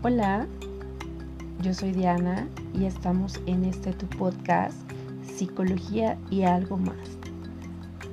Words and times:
Hola, 0.00 0.46
yo 1.60 1.74
soy 1.74 1.90
Diana 1.90 2.46
y 2.72 2.84
estamos 2.84 3.40
en 3.46 3.64
este 3.64 3.92
tu 3.92 4.06
podcast 4.06 4.76
Psicología 5.24 6.16
y 6.30 6.44
algo 6.44 6.76
más 6.76 7.18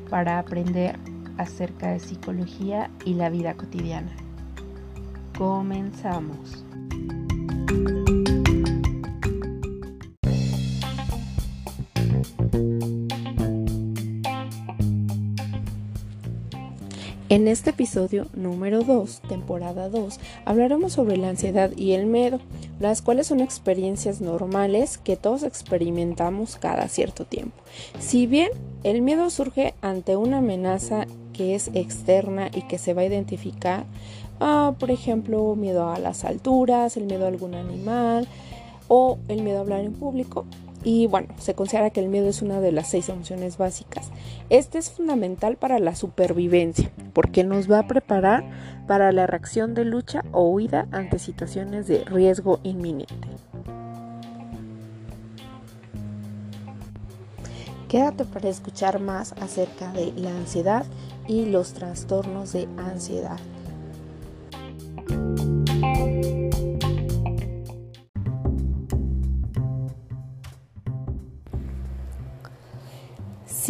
para 0.10 0.40
aprender 0.40 0.98
acerca 1.38 1.92
de 1.92 2.00
psicología 2.00 2.90
y 3.06 3.14
la 3.14 3.30
vida 3.30 3.54
cotidiana. 3.54 4.12
Comenzamos. 5.38 6.65
En 17.36 17.50
este 17.50 17.72
episodio 17.72 18.28
número 18.34 18.82
2, 18.82 19.24
temporada 19.28 19.90
2, 19.90 20.22
hablaremos 20.46 20.94
sobre 20.94 21.18
la 21.18 21.28
ansiedad 21.28 21.70
y 21.76 21.92
el 21.92 22.06
miedo, 22.06 22.40
las 22.80 23.02
cuales 23.02 23.28
son 23.28 23.42
experiencias 23.42 24.22
normales 24.22 24.98
que 24.98 25.18
todos 25.18 25.44
experimentamos 25.44 26.56
cada 26.56 26.88
cierto 26.88 27.26
tiempo. 27.26 27.62
Si 28.00 28.26
bien 28.26 28.52
el 28.86 29.02
miedo 29.02 29.30
surge 29.30 29.74
ante 29.82 30.16
una 30.16 30.38
amenaza 30.38 31.08
que 31.34 31.56
es 31.56 31.72
externa 31.74 32.50
y 32.54 32.62
que 32.62 32.78
se 32.78 32.94
va 32.94 33.02
a 33.02 33.06
identificar, 33.06 33.84
ah, 34.40 34.74
por 34.80 34.90
ejemplo, 34.90 35.58
miedo 35.58 35.90
a 35.90 36.00
las 36.00 36.24
alturas, 36.24 36.96
el 36.96 37.04
miedo 37.04 37.26
a 37.26 37.28
algún 37.28 37.54
animal 37.54 38.30
o 38.88 39.18
el 39.28 39.42
miedo 39.42 39.58
a 39.58 39.62
hablar 39.62 39.82
en 39.82 39.92
público, 39.92 40.46
y 40.86 41.08
bueno, 41.08 41.34
se 41.40 41.56
considera 41.56 41.90
que 41.90 42.00
el 42.00 42.10
miedo 42.10 42.30
es 42.30 42.44
una 42.44 42.62
de 42.62 42.72
las 42.72 42.90
seis 42.90 43.10
emociones 43.10 43.58
básicas. 43.58 44.12
Este 44.52 44.78
es 44.78 44.92
fundamental 44.92 45.58
para 45.58 45.80
la 45.80 45.96
supervivencia 45.96 46.92
porque 47.12 47.44
nos 47.44 47.70
va 47.70 47.80
a 47.80 47.88
preparar 47.88 48.46
para 48.88 49.12
la 49.12 49.26
reacción 49.26 49.74
de 49.74 49.84
lucha 49.84 50.24
o 50.32 50.48
huida 50.48 50.88
ante 50.92 51.18
situaciones 51.18 51.88
de 51.88 52.06
riesgo 52.06 52.60
inminente. 52.62 53.16
Quédate 57.90 58.26
para 58.26 58.50
escuchar 58.50 59.00
más 59.00 59.34
acerca 59.42 59.92
de 59.92 60.14
la 60.16 60.30
ansiedad 60.30 60.86
y 61.28 61.46
los 61.46 61.74
trastornos 61.74 62.54
de 62.54 62.68
ansiedad. 62.78 63.40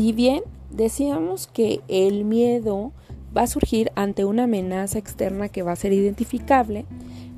Si 0.06 0.14
bien 0.14 0.44
decíamos 0.70 1.48
que 1.48 1.82
el 1.88 2.26
miedo 2.26 2.92
va 3.36 3.42
a 3.42 3.48
surgir 3.48 3.92
ante 3.96 4.24
una 4.24 4.44
amenaza 4.44 5.00
externa 5.00 5.50
que 5.50 5.64
va 5.64 5.72
a 5.72 5.76
ser 5.76 5.94
identificable, 5.94 6.86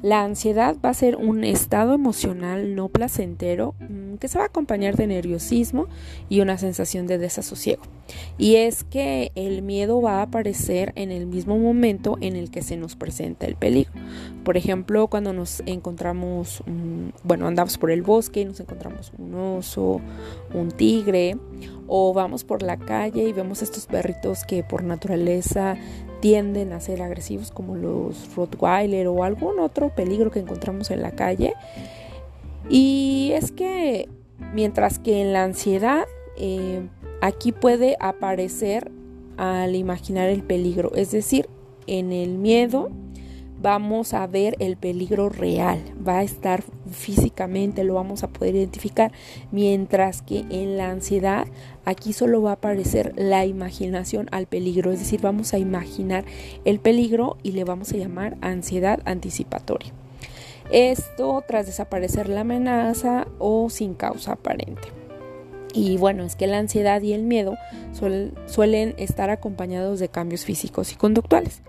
la 0.02 0.26
ansiedad 0.26 0.76
va 0.84 0.90
a 0.90 0.94
ser 0.94 1.16
un 1.16 1.46
estado 1.46 1.94
emocional 1.94 2.76
no 2.76 2.90
placentero 2.90 3.74
que 4.18 4.28
se 4.28 4.38
va 4.38 4.46
a 4.46 4.48
acompañar 4.48 4.96
de 4.96 5.08
nerviosismo 5.08 5.88
y 6.30 6.42
una 6.42 6.58
sensación 6.58 7.08
de 7.08 7.18
desasosiego. 7.18 7.84
Y 8.38 8.56
es 8.56 8.84
que 8.84 9.32
el 9.36 9.62
miedo 9.62 10.02
va 10.02 10.20
a 10.20 10.22
aparecer 10.24 10.94
en 10.96 11.12
el 11.12 11.26
mismo 11.26 11.58
momento 11.58 12.18
en 12.22 12.36
el 12.36 12.52
que 12.52 12.62
se 12.62 12.78
nos 12.78 12.96
presenta 12.96 13.46
el 13.46 13.56
peligro. 13.56 13.92
Por 14.44 14.58
ejemplo, 14.58 15.08
cuando 15.08 15.34
nos 15.34 15.62
encontramos, 15.66 16.64
bueno, 17.24 17.48
andamos 17.48 17.78
por 17.78 17.92
el 17.92 18.02
bosque 18.02 18.42
y 18.42 18.46
nos 18.46 18.60
encontramos 18.60 19.12
un 19.18 19.36
oso, 19.36 20.00
un 20.54 20.72
tigre, 20.72 21.36
o 21.88 22.14
vamos 22.14 22.44
por 22.44 22.62
la 22.62 22.78
calle 22.78 23.24
y 23.24 23.34
vemos 23.34 23.62
estos 23.62 23.86
perritos 23.86 24.44
que 24.46 24.64
por 24.64 24.84
naturaleza 24.84 25.78
tienden 26.20 26.74
a 26.74 26.80
ser 26.80 27.02
agresivos 27.02 27.52
como 27.52 27.76
los 27.76 28.36
Rottweiler 28.36 29.08
o 29.08 29.24
algún 29.24 29.60
otro 29.60 29.90
peligro 29.90 30.32
que 30.32 30.40
encontramos 30.40 30.92
en 30.92 31.02
la 31.02 31.12
calle. 31.12 31.54
Y 32.70 33.32
es 33.34 33.52
que 33.52 34.10
mientras 34.54 35.00
que 35.00 35.22
en 35.22 35.34
la 35.34 35.44
ansiedad 35.44 36.06
eh, 36.38 36.88
aquí 37.22 37.52
puede 37.52 37.98
aparecer 38.00 38.92
al 39.38 39.76
imaginar 39.76 40.30
el 40.30 40.44
peligro, 40.44 40.94
es 40.96 41.12
decir, 41.12 41.48
en 41.86 42.12
el 42.12 42.38
miedo 42.38 42.90
vamos 43.62 44.14
a 44.14 44.26
ver 44.28 44.56
el 44.60 44.78
peligro 44.78 45.30
real, 45.30 45.82
va 46.08 46.20
a 46.20 46.24
estar 46.24 46.64
físicamente, 46.92 47.84
lo 47.84 47.96
vamos 47.96 48.24
a 48.24 48.30
poder 48.30 48.56
identificar, 48.56 49.12
mientras 49.52 50.22
que 50.22 50.46
en 50.50 50.78
la 50.78 50.90
ansiedad 50.90 51.48
aquí 51.86 52.14
solo 52.14 52.42
va 52.42 52.52
a 52.52 52.54
aparecer 52.54 53.14
la 53.16 53.46
imaginación 53.46 54.28
al 54.32 54.46
peligro, 54.46 54.92
es 54.92 55.00
decir, 55.00 55.22
vamos 55.22 55.54
a 55.54 55.60
imaginar 55.60 56.26
el 56.66 56.80
peligro 56.80 57.38
y 57.44 57.52
le 57.52 57.64
vamos 57.64 57.92
a 57.94 57.98
llamar 57.98 58.38
ansiedad 58.42 59.02
anticipatoria. 59.06 59.94
Esto 60.72 61.44
tras 61.48 61.66
desaparecer 61.66 62.28
la 62.28 62.42
amenaza 62.42 63.28
o 63.40 63.70
sin 63.70 63.94
causa 63.94 64.34
aparente. 64.34 64.90
Y 65.74 65.98
bueno, 65.98 66.24
es 66.24 66.36
que 66.36 66.48
la 66.48 66.58
ansiedad 66.58 67.02
y 67.02 67.14
el 67.14 67.24
miedo 67.24 67.56
suelen 67.92 68.96
estar 68.98 69.30
acompañados 69.30 70.00
de 70.00 70.10
cambios 70.10 70.44
físicos 70.44 70.92
y 70.92 70.96
conductuales. 70.96 71.62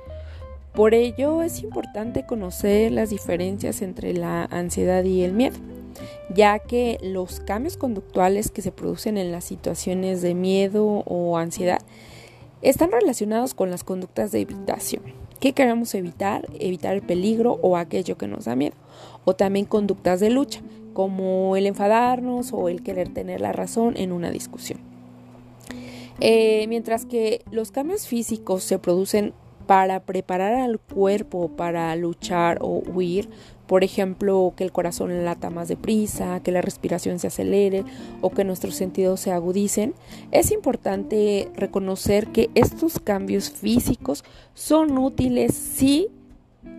Por 0.72 0.94
ello 0.94 1.42
es 1.42 1.62
importante 1.62 2.24
conocer 2.24 2.92
las 2.92 3.10
diferencias 3.10 3.82
entre 3.82 4.14
la 4.14 4.44
ansiedad 4.44 5.04
y 5.04 5.22
el 5.22 5.32
miedo, 5.32 5.56
ya 6.32 6.58
que 6.60 6.98
los 7.02 7.40
cambios 7.40 7.76
conductuales 7.76 8.50
que 8.50 8.62
se 8.62 8.72
producen 8.72 9.18
en 9.18 9.32
las 9.32 9.44
situaciones 9.44 10.22
de 10.22 10.34
miedo 10.34 10.84
o 10.86 11.36
ansiedad 11.36 11.80
están 12.62 12.92
relacionados 12.92 13.54
con 13.54 13.70
las 13.70 13.84
conductas 13.84 14.32
de 14.32 14.40
evitación. 14.40 15.02
¿Qué 15.40 15.52
queremos 15.52 15.94
evitar? 15.94 16.48
Evitar 16.58 16.94
el 16.94 17.02
peligro 17.02 17.58
o 17.62 17.76
aquello 17.76 18.18
que 18.18 18.26
nos 18.26 18.46
da 18.46 18.56
miedo. 18.56 18.74
O 19.24 19.34
también 19.34 19.66
conductas 19.66 20.20
de 20.20 20.30
lucha, 20.30 20.60
como 20.94 21.56
el 21.56 21.66
enfadarnos 21.66 22.52
o 22.52 22.68
el 22.68 22.82
querer 22.82 23.12
tener 23.12 23.40
la 23.40 23.52
razón 23.52 23.96
en 23.96 24.12
una 24.12 24.30
discusión. 24.30 24.80
Eh, 26.20 26.66
mientras 26.68 27.04
que 27.04 27.42
los 27.52 27.70
cambios 27.70 28.08
físicos 28.08 28.64
se 28.64 28.80
producen 28.80 29.32
para 29.68 30.00
preparar 30.00 30.54
al 30.54 30.80
cuerpo 30.80 31.50
para 31.50 31.94
luchar 31.94 32.56
o 32.62 32.82
huir, 32.90 33.28
por 33.66 33.84
ejemplo, 33.84 34.54
que 34.56 34.64
el 34.64 34.72
corazón 34.72 35.26
lata 35.26 35.50
más 35.50 35.68
deprisa, 35.68 36.40
que 36.40 36.52
la 36.52 36.62
respiración 36.62 37.18
se 37.18 37.26
acelere 37.26 37.84
o 38.22 38.30
que 38.30 38.44
nuestros 38.44 38.76
sentidos 38.76 39.20
se 39.20 39.30
agudicen, 39.30 39.92
es 40.30 40.52
importante 40.52 41.50
reconocer 41.54 42.28
que 42.28 42.48
estos 42.54 42.98
cambios 42.98 43.50
físicos 43.50 44.24
son 44.54 44.96
útiles 44.96 45.52
si 45.52 46.08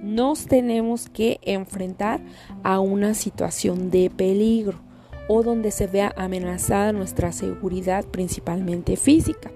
nos 0.02 0.48
tenemos 0.48 1.10
que 1.10 1.40
enfrentar 1.44 2.22
a 2.64 2.80
una 2.80 3.14
situación 3.14 3.92
de 3.92 4.10
peligro 4.10 4.80
o 5.28 5.44
donde 5.44 5.70
se 5.70 5.86
vea 5.86 6.12
amenazada 6.18 6.92
nuestra 6.92 7.34
seguridad 7.34 8.04
principalmente 8.06 8.98
física 8.98 9.52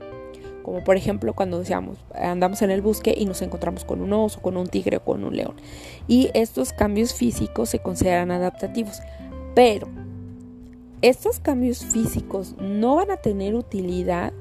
como 0.64 0.84
por 0.84 0.98
ejemplo 0.98 1.34
cuando 1.34 1.60
decíamos 1.60 1.98
andamos 2.16 2.62
en 2.62 2.72
el 2.72 2.82
bosque 2.82 3.14
y 3.16 3.26
nos 3.26 3.42
encontramos 3.42 3.86
con 3.86 4.02
un 4.02 4.14
oso, 4.14 4.42
con 4.42 4.58
un 4.58 4.68
tigre 4.68 4.98
o 4.98 5.04
con 5.04 5.24
un 5.24 5.36
león. 5.36 5.56
Y 6.08 6.32
estos 6.34 6.74
cambios 6.74 7.14
físicos 7.14 7.70
se 7.70 7.80
consideran 7.80 8.32
adaptativos, 8.32 9.02
pero 9.54 9.88
estos 11.02 11.40
cambios 11.40 11.86
físicos 11.86 12.56
no 12.60 12.96
van 12.96 13.12
a 13.12 13.18
tener 13.18 13.56
utilidad 13.56 14.34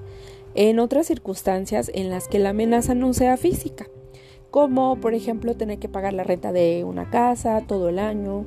en 0.54 0.78
otras 0.78 1.06
circunstancias 1.06 1.90
en 1.94 2.08
las 2.08 2.28
que 2.28 2.38
la 2.38 2.50
amenaza 2.50 2.94
no 2.94 3.12
sea 3.14 3.36
física, 3.36 3.86
como 4.50 4.96
por 5.00 5.14
ejemplo 5.14 5.56
tener 5.56 5.78
que 5.78 5.88
pagar 5.88 6.12
la 6.12 6.24
renta 6.24 6.52
de 6.52 6.84
una 6.84 7.10
casa 7.10 7.62
todo 7.66 7.88
el 7.88 7.98
año, 7.98 8.46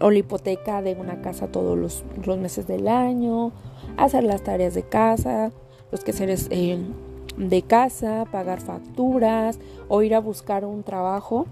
o 0.00 0.10
la 0.10 0.18
hipoteca 0.18 0.82
de 0.82 0.94
una 0.94 1.22
casa 1.22 1.48
todos 1.48 1.76
los, 1.76 2.38
meses 2.38 2.66
del 2.66 2.88
año, 2.88 3.52
hacer 3.96 4.24
las 4.24 4.42
tareas 4.42 4.74
de 4.74 4.82
casa, 4.82 5.52
los 5.90 6.04
que 6.04 6.12
seres 6.12 6.48
eh, 6.50 6.78
de 7.36 7.62
casa, 7.62 8.26
pagar 8.30 8.60
facturas 8.60 9.58
o 9.88 10.02
ir 10.02 10.14
a 10.14 10.20
buscar 10.20 10.64
un 10.64 10.82
trabajo. 10.82 11.46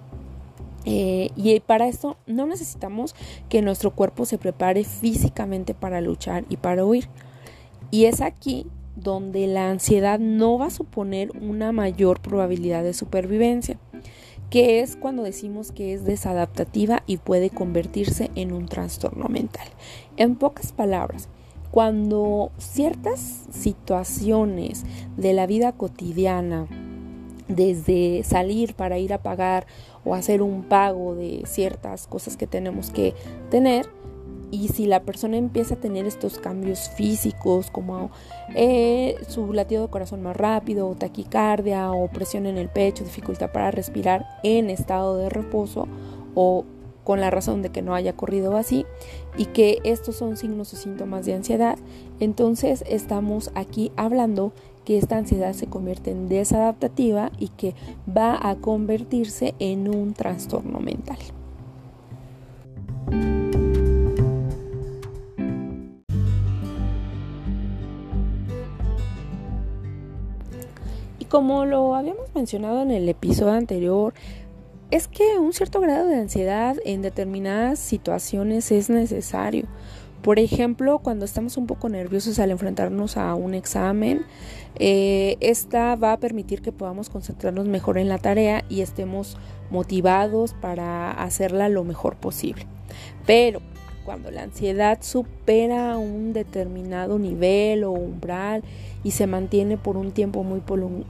Eh, 0.87 1.31
y 1.35 1.59
para 1.61 1.89
esto 1.89 2.17
no 2.27 2.47
necesitamos 2.47 3.15
que 3.49 3.63
nuestro 3.63 3.91
cuerpo 3.93 4.27
se 4.27 4.37
prepare 4.37 4.85
físicamente 4.85 5.75
para 5.75 6.01
luchar 6.01 6.45
y 6.49 6.57
para 6.57 6.85
huir. 6.85 7.09
Y 7.91 8.05
es 8.07 8.21
aquí 8.21 8.67
donde 8.97 9.47
la 9.47 9.71
ansiedad 9.71 10.19
no 10.19 10.59
va 10.59 10.67
a 10.67 10.71
suponer 10.71 11.31
una 11.41 11.73
mayor 11.73 12.21
probabilidad 12.21 12.83
de 12.83 12.95
supervivencia, 12.95 13.79
que 14.51 14.81
es 14.81 14.97
cuando 14.97 15.23
decimos 15.23 15.73
que 15.73 15.95
es 15.95 16.05
desadaptativa 16.05 17.03
y 17.07 17.17
puede 17.17 17.51
convertirse 17.51 18.31
en 18.35 18.53
un 18.53 18.67
trastorno 18.67 19.29
mental. 19.29 19.67
En 20.17 20.37
pocas 20.37 20.73
palabras, 20.73 21.29
cuando 21.75 22.53
ciertas 22.57 23.47
situaciones 23.51 24.85
de 25.17 25.33
la 25.33 25.49
vida 25.49 25.73
cotidiana, 25.73 26.69
desde 27.49 28.23
salir 28.23 28.75
para 28.75 28.99
ir 28.99 29.13
a 29.13 29.25
pagar 29.25 29.67
o 30.05 30.15
hacer 30.15 30.41
un 30.41 30.63
pago 30.63 31.17
de 31.17 31.43
ciertas 31.47 32.07
cosas 32.07 32.37
que 32.37 32.47
tenemos 32.47 32.93
que 32.93 33.13
tener, 33.51 33.89
y 34.53 34.69
si 34.69 34.87
la 34.87 35.03
persona 35.03 35.37
empieza 35.37 35.75
a 35.75 35.81
tener 35.81 36.07
estos 36.07 36.39
cambios 36.39 36.91
físicos 36.91 37.73
como 37.73 38.13
eh, 38.55 39.17
su 39.27 39.53
latido 39.53 39.83
de 39.83 39.89
corazón 39.89 40.23
más 40.23 40.37
rápido, 40.37 40.89
o 40.89 40.95
taquicardia 40.95 41.91
o 41.91 42.07
presión 42.07 42.47
en 42.47 42.57
el 42.57 42.69
pecho, 42.69 43.03
dificultad 43.03 43.51
para 43.51 43.73
respirar 43.73 44.25
en 44.45 44.71
estado 44.71 45.17
de 45.17 45.29
reposo 45.29 45.89
o 46.37 46.65
con 47.05 47.21
la 47.21 47.31
razón 47.31 47.63
de 47.63 47.71
que 47.71 47.83
no 47.83 47.95
haya 47.95 48.15
corrido 48.15 48.57
así 48.57 48.87
y 49.37 49.47
que 49.47 49.79
estos 49.85 50.17
son 50.17 50.37
signos 50.37 50.73
o 50.73 50.77
síntomas 50.77 51.27
de 51.27 51.35
ansiedad, 51.35 51.79
entonces 52.19 52.83
estamos 52.89 53.51
aquí 53.55 53.93
hablando 53.97 54.53
que 54.85 54.99
esta 54.99 55.17
ansiedad 55.17 55.53
se 55.53 55.67
convierte 55.67 56.11
en 56.11 56.29
desadaptativa 56.29 57.31
y 57.39 57.49
que 57.49 57.75
va 58.07 58.39
a 58.49 58.57
convertirse 58.57 59.55
en 59.59 59.89
un 59.95 60.15
trastorno 60.15 60.81
mental. 60.81 61.19
Y 71.19 71.25
como 71.27 71.65
lo 71.65 71.95
habíamos 71.95 72.35
mencionado 72.35 72.83
en 72.83 72.91
el 72.91 73.09
episodio 73.09 73.53
anterior, 73.53 74.15
es 74.95 75.09
que 75.09 75.41
un 75.41 75.53
cierto 75.53 75.81
grado 75.81 76.07
de 76.07 76.15
ansiedad 76.15 76.77
en 76.85 77.03
determinadas 77.03 77.81
situaciones 77.81 78.71
es 78.71 78.91
necesario. 78.91 79.67
Por 80.23 80.39
ejemplo, 80.39 81.01
cuando 81.01 81.25
estamos 81.25 81.57
un 81.57 81.67
poco 81.67 81.89
nerviosos 81.89 82.39
al 82.39 82.53
enfrentarnos 82.53 83.17
a 83.17 83.35
un 83.35 83.55
examen, 83.55 84.25
eh, 84.77 85.37
esta 85.41 85.97
va 85.97 86.13
a 86.13 86.19
permitir 86.19 86.63
que 86.63 86.71
podamos 86.71 87.11
concentrarnos 87.11 87.67
mejor 87.67 87.99
en 87.99 88.09
la 88.09 88.19
tarea 88.19 88.65
y 88.69 88.83
estemos 88.83 89.37
motivados 89.69 90.55
para 90.55 91.11
hacerla 91.11 91.69
lo 91.69 91.83
mejor 91.83 92.15
posible. 92.15 92.65
Pero 93.27 93.63
cuando 94.05 94.31
la 94.31 94.45
ansiedad 94.45 94.99
supera 95.01 95.99
un 95.99 96.33
determinado 96.33 97.19
nivel 97.19 97.83
o 97.83 97.91
umbral 97.91 98.63
y 99.03 99.11
se 99.11 99.27
mantiene 99.27 99.77
por 99.77 99.97
un 99.97 100.13
tiempo 100.13 100.45
muy 100.45 100.63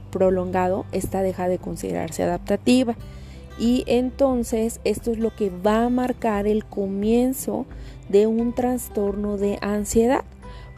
prolongado, 0.09 0.87
esta 0.91 1.21
deja 1.21 1.47
de 1.47 1.59
considerarse 1.59 2.23
adaptativa. 2.23 2.95
Y 3.57 3.83
entonces 3.87 4.79
esto 4.83 5.11
es 5.11 5.19
lo 5.19 5.35
que 5.35 5.49
va 5.49 5.85
a 5.85 5.89
marcar 5.89 6.47
el 6.47 6.65
comienzo 6.65 7.65
de 8.09 8.27
un 8.27 8.53
trastorno 8.53 9.37
de 9.37 9.57
ansiedad. 9.61 10.23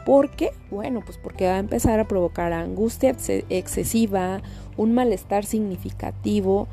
¿Por 0.06 0.30
qué? 0.30 0.52
Bueno, 0.70 1.02
pues 1.04 1.18
porque 1.18 1.46
va 1.46 1.56
a 1.56 1.58
empezar 1.58 2.00
a 2.00 2.08
provocar 2.08 2.52
angustia 2.52 3.14
excesiva, 3.50 4.40
un 4.76 4.94
malestar 4.94 5.44
significativo 5.44 6.68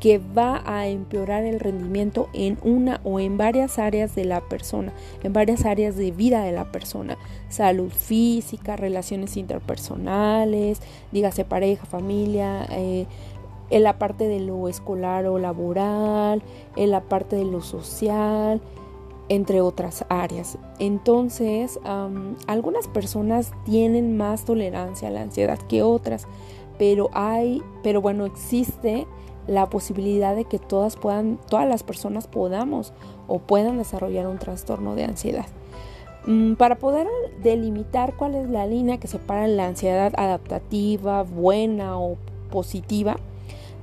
que 0.00 0.18
va 0.18 0.62
a 0.66 0.88
empeorar 0.88 1.44
el 1.44 1.58
rendimiento 1.58 2.28
en 2.34 2.58
una 2.62 3.00
o 3.02 3.18
en 3.18 3.38
varias 3.38 3.78
áreas 3.78 4.14
de 4.14 4.26
la 4.26 4.42
persona, 4.42 4.92
en 5.22 5.32
varias 5.32 5.64
áreas 5.64 5.96
de 5.96 6.10
vida 6.10 6.44
de 6.44 6.52
la 6.52 6.70
persona, 6.70 7.16
salud 7.48 7.90
física, 7.90 8.76
relaciones 8.76 9.36
interpersonales, 9.38 10.80
dígase 11.12 11.44
pareja, 11.44 11.86
familia, 11.86 12.66
eh, 12.70 13.06
en 13.70 13.82
la 13.82 13.98
parte 13.98 14.28
de 14.28 14.40
lo 14.40 14.68
escolar 14.68 15.26
o 15.26 15.38
laboral, 15.38 16.42
en 16.76 16.90
la 16.90 17.02
parte 17.02 17.36
de 17.36 17.44
lo 17.44 17.60
social, 17.60 18.60
entre 19.28 19.60
otras 19.60 20.04
áreas. 20.08 20.58
Entonces, 20.78 21.78
algunas 22.46 22.88
personas 22.88 23.52
tienen 23.64 24.16
más 24.16 24.44
tolerancia 24.44 25.08
a 25.08 25.10
la 25.10 25.22
ansiedad 25.22 25.58
que 25.58 25.82
otras, 25.82 26.26
pero 26.78 27.10
hay, 27.12 27.62
pero 27.82 28.00
bueno, 28.00 28.26
existe 28.26 29.06
la 29.46 29.68
posibilidad 29.68 30.34
de 30.34 30.44
que 30.44 30.58
todas 30.58 30.96
puedan, 30.96 31.38
todas 31.48 31.68
las 31.68 31.82
personas 31.82 32.26
podamos 32.26 32.92
o 33.28 33.38
puedan 33.38 33.78
desarrollar 33.78 34.26
un 34.26 34.38
trastorno 34.38 34.94
de 34.94 35.04
ansiedad. 35.04 35.46
Mm, 36.26 36.54
para 36.54 36.76
poder 36.76 37.06
delimitar 37.42 38.14
cuál 38.16 38.34
es 38.34 38.48
la 38.48 38.66
línea 38.66 38.98
que 38.98 39.06
separa 39.06 39.46
la 39.46 39.66
ansiedad 39.66 40.12
adaptativa, 40.16 41.22
buena 41.22 42.00
o 42.00 42.16
positiva, 42.50 43.16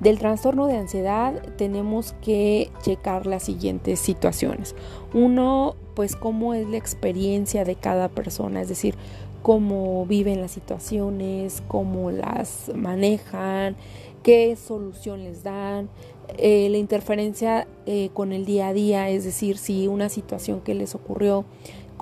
del 0.04 0.20
trastorno 0.20 0.68
de 0.68 0.78
ansiedad 0.78 1.34
tenemos 1.58 2.14
que 2.22 2.70
checar 2.82 3.26
las 3.26 3.44
siguientes 3.44 4.00
situaciones. 4.00 4.76
Uno, 5.14 5.76
pues 5.96 6.16
cómo 6.16 6.54
es 6.54 6.68
la 6.68 6.78
experiencia 6.78 7.64
de 7.64 7.76
cada 7.76 8.10
persona, 8.10 8.62
es 8.62 8.68
decir, 8.68 8.96
cómo 9.42 10.06
viven 10.06 10.42
las 10.42 10.52
situaciones, 10.52 11.64
cómo 11.68 12.12
las 12.12 12.72
manejan, 12.76 13.76
qué 14.24 14.56
solución 14.56 15.24
les 15.24 15.44
dan, 15.44 15.90
eh, 16.38 16.68
la 16.70 16.78
interferencia 16.78 17.68
eh, 17.86 18.10
con 18.14 18.34
el 18.34 18.46
día 18.46 18.70
a 18.70 18.74
día, 18.74 19.10
es 19.10 19.24
decir, 19.26 19.58
si 19.58 19.88
una 19.88 20.10
situación 20.10 20.62
que 20.62 20.74
les 20.74 20.96
ocurrió 20.96 21.46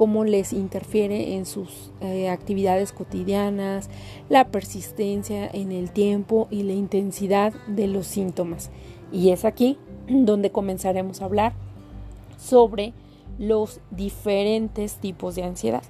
cómo 0.01 0.23
les 0.23 0.51
interfiere 0.51 1.35
en 1.35 1.45
sus 1.45 1.91
eh, 2.01 2.27
actividades 2.27 2.91
cotidianas, 2.91 3.87
la 4.29 4.47
persistencia 4.47 5.47
en 5.47 5.71
el 5.71 5.91
tiempo 5.91 6.47
y 6.49 6.63
la 6.63 6.73
intensidad 6.73 7.53
de 7.67 7.85
los 7.85 8.07
síntomas. 8.07 8.71
Y 9.11 9.29
es 9.29 9.45
aquí 9.45 9.77
donde 10.09 10.49
comenzaremos 10.49 11.21
a 11.21 11.25
hablar 11.25 11.53
sobre 12.35 12.93
los 13.37 13.79
diferentes 13.91 14.95
tipos 14.95 15.35
de 15.35 15.43
ansiedad. 15.43 15.83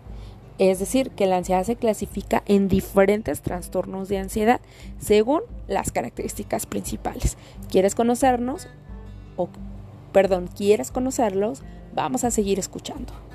Es 0.57 0.79
decir, 0.79 1.11
que 1.11 1.25
la 1.25 1.37
ansiedad 1.37 1.63
se 1.63 1.77
clasifica 1.77 2.43
en 2.47 2.67
diferentes 2.67 3.41
trastornos 3.41 4.09
de 4.09 4.17
ansiedad 4.17 4.59
según 4.99 5.39
las 5.69 5.93
características 5.93 6.65
principales. 6.65 7.37
¿Quieres 7.69 7.95
conocernos? 7.95 8.67
O, 9.37 9.47
perdón, 10.11 10.49
¿quieres 10.53 10.91
conocerlos? 10.91 11.63
Vamos 11.95 12.25
a 12.25 12.31
seguir 12.31 12.59
escuchando. 12.59 13.30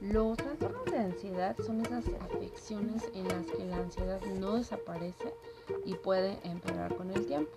Los 0.00 0.36
trastornos 0.36 0.85
de 0.96 1.04
ansiedad 1.04 1.56
son 1.64 1.82
esas 1.82 2.04
afecciones 2.20 3.04
en 3.14 3.28
las 3.28 3.46
que 3.46 3.66
la 3.66 3.76
ansiedad 3.76 4.20
no 4.40 4.56
desaparece 4.56 5.34
y 5.84 5.94
puede 5.94 6.38
empeorar 6.42 6.94
con 6.96 7.10
el 7.10 7.26
tiempo. 7.26 7.50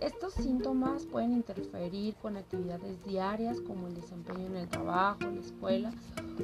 Estos 0.00 0.32
síntomas 0.34 1.04
pueden 1.04 1.32
interferir 1.32 2.14
con 2.16 2.36
actividades 2.36 3.04
diarias 3.04 3.60
como 3.60 3.88
el 3.88 3.94
desempeño 3.94 4.46
en 4.46 4.56
el 4.56 4.68
trabajo, 4.68 5.20
la 5.20 5.40
escuela 5.40 5.92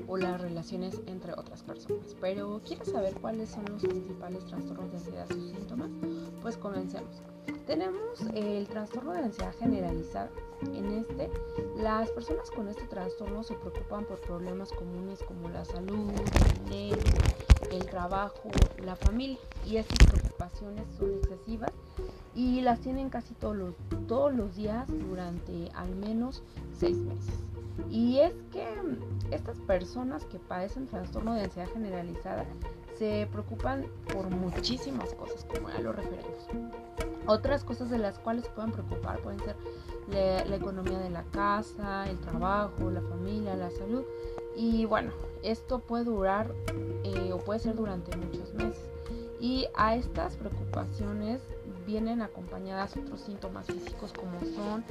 o 0.07 0.17
las 0.19 0.41
relaciones 0.41 1.01
entre 1.07 1.33
otras 1.33 1.63
personas. 1.63 2.15
Pero 2.21 2.61
¿quieres 2.65 2.89
saber 2.89 3.15
cuáles 3.21 3.49
son 3.49 3.65
los 3.65 3.83
principales 3.83 4.45
trastornos 4.45 4.91
de 4.91 4.99
ansiedad 4.99 5.27
y 5.31 5.35
sus 5.35 5.51
síntomas? 5.53 5.91
Pues 6.43 6.57
comencemos. 6.59 7.23
Tenemos 7.67 8.21
el 8.35 8.67
trastorno 8.67 9.13
de 9.13 9.21
ansiedad 9.21 9.55
generalizada. 9.59 10.31
En 10.73 10.87
este, 10.87 11.31
las 11.77 12.11
personas 12.11 12.51
con 12.51 12.67
este 12.69 12.87
trastorno 12.87 13.43
se 13.43 13.55
preocupan 13.55 14.05
por 14.07 14.21
problemas 14.21 14.73
comunes 14.73 15.23
como 15.23 15.49
la 15.51 15.65
salud, 15.65 16.11
el 16.71 16.99
el 17.71 17.87
trabajo, 17.87 18.51
la 18.83 18.97
familia. 18.97 19.39
Y 19.67 19.77
estas 19.77 19.99
preocupaciones 20.09 20.85
son 20.99 21.15
excesivas 21.15 21.73
y 22.35 22.61
las 22.61 22.81
tienen 22.81 23.11
casi 23.11 23.35
todos 23.35 23.57
los, 23.57 23.75
todos 24.07 24.35
los 24.35 24.57
días 24.57 24.87
durante 24.89 25.71
al 25.75 25.95
menos 25.97 26.43
seis 26.79 26.97
meses. 26.97 27.35
Y 27.91 28.19
es 28.19 28.33
que 28.53 28.67
estas 29.31 29.59
personas 29.61 30.25
que 30.25 30.39
padecen 30.39 30.87
trastorno 30.87 31.35
de 31.35 31.45
ansiedad 31.45 31.69
generalizada 31.73 32.45
se 32.99 33.29
preocupan 33.31 33.87
por 34.13 34.29
muchísimas 34.31 35.15
cosas, 35.15 35.45
como 35.45 35.71
ya 35.71 35.79
lo 35.81 35.93
referimos. 35.93 36.47
Otras 37.27 37.63
cosas 37.63 37.91
de 37.91 37.99
las 37.99 38.19
cuales 38.19 38.49
pueden 38.49 38.73
preocupar 38.73 39.21
pueden 39.21 39.39
ser 39.41 39.55
la, 40.11 40.57
economía 40.57 40.99
de 40.99 41.11
la 41.11 41.23
casa, 41.25 42.09
el 42.09 42.19
trabajo, 42.19 42.91
la 42.91 43.03
familia, 43.03 43.55
la 43.55 43.71
salud. 43.71 44.03
Y 44.59 44.87
bueno, 44.87 45.13
esto 45.45 45.79
puede 45.79 46.03
durar 46.03 46.53
eh, 47.05 47.33
o 47.33 47.39
puede 47.39 47.61
ser 47.61 47.77
durante 47.77 48.17
muchos 48.17 48.53
meses. 48.55 48.91
Y 49.41 49.69
a 49.77 49.95
estas 49.95 50.37
preocupaciones 50.37 51.41
vienen 51.87 52.23
acompañadas 52.23 52.97
otros 52.97 53.21
síntomas 53.21 53.67
físicos 53.67 54.13
como 54.13 54.41
son 54.41 54.85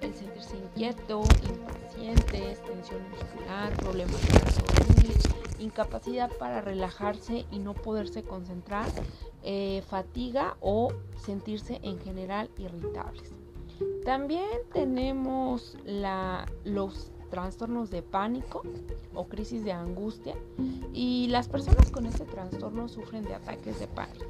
el 0.00 0.12
sentirse 0.12 0.56
inquieto, 0.56 1.22
impacientes, 1.48 2.60
tensión 2.64 3.00
muscular, 3.10 3.72
problemas 3.76 4.20
de 4.20 5.64
incapacidad 5.64 6.30
para 6.36 6.60
relajarse 6.60 7.46
y 7.52 7.60
no 7.60 7.74
poderse 7.74 8.24
concentrar, 8.24 8.88
eh, 9.44 9.84
fatiga 9.88 10.56
o 10.60 10.92
sentirse 11.24 11.78
en 11.84 12.00
general 12.00 12.50
irritables. 12.58 13.32
También 14.04 14.44
tenemos 14.72 15.76
los 16.64 17.13
trastornos 17.34 17.90
de 17.90 18.00
pánico 18.00 18.62
o 19.12 19.26
crisis 19.26 19.64
de 19.64 19.72
angustia 19.72 20.36
y 20.92 21.26
las 21.30 21.48
personas 21.48 21.90
con 21.90 22.06
este 22.06 22.24
trastorno 22.24 22.88
sufren 22.88 23.24
de 23.24 23.34
ataques 23.34 23.80
de 23.80 23.88
pánico. 23.88 24.26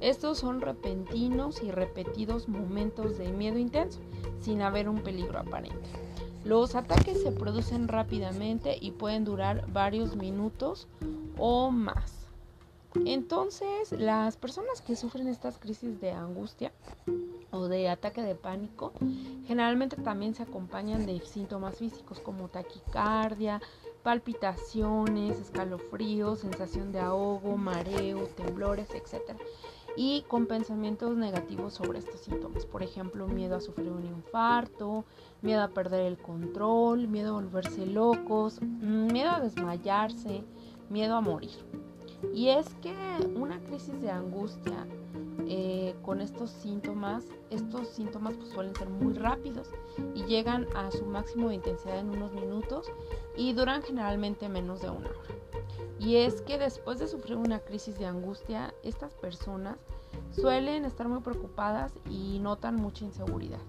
Estos 0.00 0.38
son 0.38 0.60
repentinos 0.60 1.60
y 1.64 1.72
repetidos 1.72 2.48
momentos 2.48 3.18
de 3.18 3.32
miedo 3.32 3.58
intenso 3.58 3.98
sin 4.40 4.62
haber 4.62 4.88
un 4.88 5.02
peligro 5.02 5.40
aparente. 5.40 5.88
Los 6.44 6.76
ataques 6.76 7.20
se 7.20 7.32
producen 7.32 7.88
rápidamente 7.88 8.78
y 8.80 8.92
pueden 8.92 9.24
durar 9.24 9.66
varios 9.72 10.14
minutos 10.14 10.86
o 11.36 11.72
más. 11.72 12.23
Entonces, 13.04 13.92
las 13.92 14.36
personas 14.36 14.80
que 14.80 14.94
sufren 14.94 15.26
estas 15.26 15.58
crisis 15.58 16.00
de 16.00 16.12
angustia 16.12 16.72
o 17.50 17.66
de 17.66 17.88
ataque 17.88 18.22
de 18.22 18.34
pánico 18.34 18.92
generalmente 19.46 19.96
también 19.96 20.34
se 20.34 20.44
acompañan 20.44 21.04
de 21.04 21.20
síntomas 21.20 21.76
físicos 21.76 22.20
como 22.20 22.48
taquicardia, 22.48 23.60
palpitaciones, 24.04 25.40
escalofríos, 25.40 26.40
sensación 26.40 26.92
de 26.92 27.00
ahogo, 27.00 27.56
mareo, 27.56 28.26
temblores, 28.28 28.88
etc. 28.94 29.36
Y 29.96 30.22
con 30.28 30.46
pensamientos 30.46 31.16
negativos 31.16 31.74
sobre 31.74 31.98
estos 31.98 32.20
síntomas. 32.20 32.66
Por 32.66 32.82
ejemplo, 32.82 33.26
miedo 33.26 33.56
a 33.56 33.60
sufrir 33.60 33.90
un 33.90 34.04
infarto, 34.04 35.04
miedo 35.42 35.62
a 35.62 35.68
perder 35.68 36.02
el 36.02 36.18
control, 36.18 37.08
miedo 37.08 37.30
a 37.30 37.40
volverse 37.40 37.86
locos, 37.86 38.60
mm, 38.60 39.12
miedo 39.12 39.30
a 39.30 39.40
desmayarse, 39.40 40.44
miedo 40.90 41.16
a 41.16 41.20
morir. 41.20 41.58
Y 42.32 42.48
es 42.48 42.66
que 42.82 42.94
una 43.36 43.60
crisis 43.60 44.00
de 44.00 44.10
angustia 44.10 44.86
eh, 45.46 45.94
con 46.02 46.20
estos 46.20 46.50
síntomas, 46.50 47.24
estos 47.50 47.88
síntomas 47.88 48.34
pues, 48.34 48.50
suelen 48.50 48.74
ser 48.74 48.88
muy 48.88 49.14
rápidos 49.14 49.68
y 50.14 50.24
llegan 50.24 50.66
a 50.74 50.90
su 50.90 51.04
máximo 51.04 51.48
de 51.48 51.56
intensidad 51.56 51.98
en 51.98 52.10
unos 52.10 52.32
minutos 52.32 52.90
y 53.36 53.52
duran 53.52 53.82
generalmente 53.82 54.48
menos 54.48 54.80
de 54.80 54.90
una 54.90 55.08
hora. 55.08 55.34
Y 55.98 56.16
es 56.16 56.40
que 56.42 56.58
después 56.58 56.98
de 56.98 57.08
sufrir 57.08 57.36
una 57.36 57.60
crisis 57.60 57.98
de 57.98 58.06
angustia, 58.06 58.74
estas 58.82 59.14
personas 59.14 59.76
suelen 60.32 60.84
estar 60.84 61.08
muy 61.08 61.20
preocupadas 61.20 61.92
y 62.10 62.38
notan 62.40 62.76
mucha 62.76 63.04
inseguridad. 63.04 63.60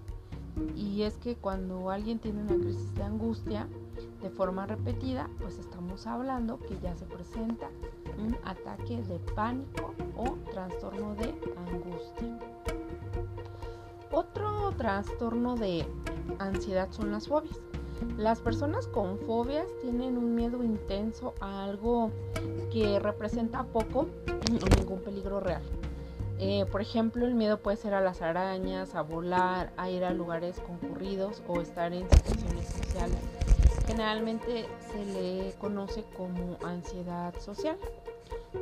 Y 0.74 1.02
es 1.02 1.18
que 1.18 1.36
cuando 1.36 1.90
alguien 1.90 2.18
tiene 2.18 2.42
una 2.42 2.56
crisis 2.56 2.94
de 2.94 3.02
angustia 3.02 3.68
de 4.22 4.30
forma 4.30 4.66
repetida, 4.66 5.28
pues 5.40 5.58
estamos 5.58 6.06
hablando 6.06 6.58
que 6.58 6.78
ya 6.80 6.96
se 6.96 7.04
presenta 7.04 7.68
un 8.18 8.36
ataque 8.44 9.02
de 9.02 9.18
pánico 9.34 9.94
o 10.16 10.36
trastorno 10.50 11.14
de 11.14 11.34
angustia. 11.68 12.38
Otro 14.12 14.72
trastorno 14.78 15.56
de 15.56 15.86
ansiedad 16.38 16.88
son 16.90 17.12
las 17.12 17.28
fobias. 17.28 17.58
Las 18.18 18.40
personas 18.40 18.86
con 18.86 19.18
fobias 19.18 19.66
tienen 19.80 20.18
un 20.18 20.34
miedo 20.34 20.62
intenso 20.62 21.34
a 21.40 21.64
algo 21.64 22.10
que 22.72 22.98
representa 22.98 23.64
poco 23.64 24.00
o 24.00 24.76
ningún 24.78 25.00
peligro 25.00 25.40
real. 25.40 25.62
Eh, 26.38 26.66
por 26.70 26.82
ejemplo, 26.82 27.26
el 27.26 27.34
miedo 27.34 27.58
puede 27.58 27.78
ser 27.78 27.94
a 27.94 28.00
las 28.02 28.20
arañas, 28.20 28.94
a 28.94 29.00
volar, 29.00 29.72
a 29.78 29.88
ir 29.88 30.04
a 30.04 30.10
lugares 30.10 30.60
concurridos 30.60 31.42
o 31.48 31.60
estar 31.60 31.94
en 31.94 32.08
situaciones 32.10 32.66
sociales. 32.68 33.18
Generalmente 33.86 34.66
se 34.92 35.04
le 35.06 35.54
conoce 35.58 36.04
como 36.16 36.58
ansiedad 36.62 37.34
social. 37.40 37.78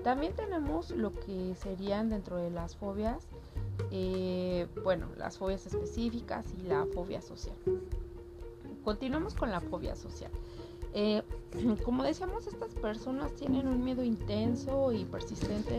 También 0.03 0.35
tenemos 0.35 0.91
lo 0.91 1.13
que 1.13 1.55
serían 1.55 2.11
dentro 2.11 2.37
de 2.37 2.51
las 2.51 2.77
fobias, 2.77 3.27
eh, 3.91 4.67
bueno, 4.83 5.09
las 5.17 5.39
fobias 5.39 5.67
específicas 5.67 6.47
y 6.59 6.67
la 6.67 6.87
fobia 6.87 7.21
social. 7.21 7.57
Continuamos 8.83 9.35
con 9.35 9.51
la 9.51 9.61
fobia 9.61 9.97
social. 9.97 10.31
Eh, 10.93 11.23
como 11.85 12.05
decíamos, 12.05 12.47
estas 12.47 12.75
personas 12.75 13.35
tienen 13.35 13.67
un 13.67 13.83
miedo 13.83 14.05
intenso 14.05 14.93
y 14.93 15.05
persistente 15.05 15.77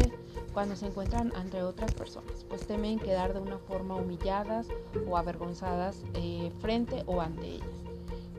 cuando 0.53 0.75
se 0.75 0.88
encuentran 0.88 1.31
entre 1.41 1.63
otras 1.63 1.93
personas, 1.93 2.45
pues 2.50 2.67
temen 2.67 3.00
quedar 3.00 3.34
de 3.34 3.39
una 3.39 3.57
forma 3.57 3.95
humilladas 3.95 4.67
o 5.07 5.17
avergonzadas 5.17 6.03
eh, 6.15 6.51
frente 6.60 7.03
o 7.05 7.22
ante 7.22 7.55
ellas. 7.55 7.67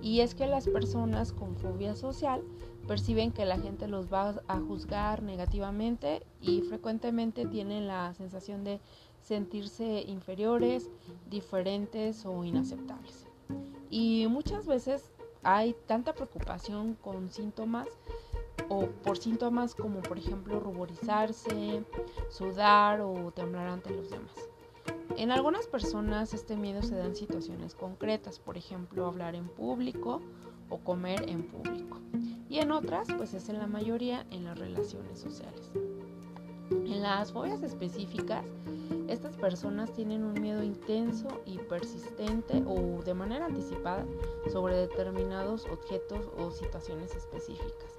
Y 0.02 0.21
es 0.21 0.35
que 0.35 0.47
las 0.47 0.68
personas 0.68 1.33
con 1.33 1.56
fobia 1.56 1.95
social 1.95 2.42
perciben 2.87 3.33
que 3.33 3.45
la 3.45 3.59
gente 3.59 3.88
los 3.88 4.12
va 4.12 4.40
a 4.49 4.61
juzgar 4.61 5.23
negativamente 5.23 6.23
y 6.40 6.62
frecuentemente 6.62 7.47
tienen 7.47 7.87
la 7.87 8.14
sensación 8.14 8.64
de 8.64 8.81
sentirse 9.21 10.02
inferiores, 10.07 10.88
diferentes 11.28 12.25
o 12.25 12.45
inaceptables. 12.45 13.26
Y 13.90 14.26
muchas 14.28 14.66
veces 14.66 15.12
hay 15.43 15.75
tanta 15.87 16.14
preocupación 16.14 16.95
con 16.95 17.31
síntomas 17.31 17.88
o 18.69 18.87
por 18.87 19.19
síntomas 19.19 19.75
como 19.75 20.00
por 20.00 20.19
ejemplo 20.19 20.61
ruborizarse, 20.61 21.85
sudar 22.31 23.00
o 23.00 23.33
temblar 23.33 23.69
ante 23.69 23.90
los 23.90 24.11
demás. 24.11 24.35
En 25.16 25.31
algunas 25.31 25.66
personas 25.66 26.35
este 26.35 26.57
miedo 26.57 26.83
se 26.83 26.95
da 26.95 27.07
en 27.07 27.16
situaciones 27.16 27.75
concretas, 27.75 28.38
por 28.38 28.57
ejemplo 28.57 29.07
hablar 29.07 29.35
en 29.35 29.49
público 29.49 30.21
o 30.68 30.78
comer 30.78 31.28
en 31.28 31.44
público. 31.44 32.00
Y 32.49 32.58
en 32.58 32.70
otras, 32.70 33.08
pues 33.16 33.35
es 33.35 33.49
en 33.49 33.58
la 33.58 33.66
mayoría 33.66 34.26
en 34.30 34.44
las 34.44 34.58
relaciones 34.58 35.18
sociales. 35.18 35.70
En 36.70 37.02
las 37.02 37.32
fobias 37.32 37.62
específicas, 37.62 38.44
estas 39.08 39.37
personas 39.37 39.92
tienen 39.92 40.25
un 40.25 40.40
miedo 40.40 40.62
intenso 40.62 41.28
y 41.44 41.58
persistente 41.58 42.62
o 42.66 43.02
de 43.04 43.14
manera 43.14 43.46
anticipada 43.46 44.04
sobre 44.50 44.76
determinados 44.76 45.64
objetos 45.66 46.28
o 46.38 46.50
situaciones 46.50 47.14
específicas. 47.14 47.92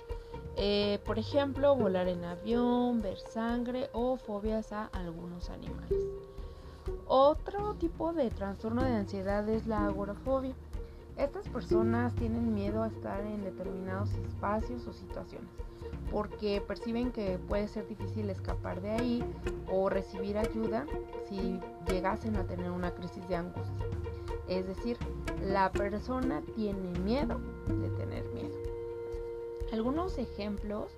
Eh, 0.58 1.00
por 1.06 1.20
ejemplo, 1.20 1.76
volar 1.76 2.08
en 2.08 2.26
avión, 2.26 3.02
ver 3.02 3.20
sangre 3.20 3.90
o 3.94 4.18
fobias 4.18 4.72
a 4.74 4.86
algunos 4.88 5.50
animales. 5.50 6.04
Otro 7.06 7.76
tipo 7.76 8.12
de 8.12 8.30
trastorno 8.32 8.84
de 8.84 8.96
ansiedad 8.96 9.48
es 9.48 9.68
la 9.68 9.86
agorafobia. 9.86 10.56
Estas 11.18 11.48
personas 11.50 12.14
tienen 12.16 12.54
miedo 12.54 12.84
a 12.84 12.88
estar 12.88 13.22
en 13.22 13.44
determinados 13.44 14.14
espacios 14.16 14.86
o 14.88 14.94
situaciones 14.94 15.50
porque 16.12 16.62
perciben 16.66 17.12
que 17.12 17.38
puede 17.48 17.68
ser 17.68 17.88
difícil 17.88 18.30
escapar 18.30 18.82
de 18.82 18.92
ahí 18.92 19.24
o 19.72 19.90
recibir 19.90 20.38
ayuda 20.38 20.86
si 21.28 21.60
llegasen 21.88 22.36
a 22.38 22.44
tener 22.46 22.72
una 22.72 22.92
crisis 22.94 23.28
de 23.28 23.36
angustia. 23.36 23.86
Es 24.48 24.66
decir, 24.66 24.98
la 25.46 25.72
persona 25.72 26.42
tiene 26.56 26.98
miedo 27.00 27.40
de 27.68 27.90
tener 27.90 28.24
miedo. 28.30 28.56
Algunos 29.74 30.18
ejemplos 30.18 30.92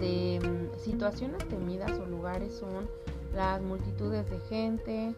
de 0.00 0.38
mm, 0.40 0.78
situaciones 0.78 1.46
temidas 1.48 1.90
o 1.98 2.06
lugares 2.06 2.54
son 2.54 2.88
las 3.34 3.60
multitudes 3.60 4.30
de 4.30 4.38
gente, 4.40 5.14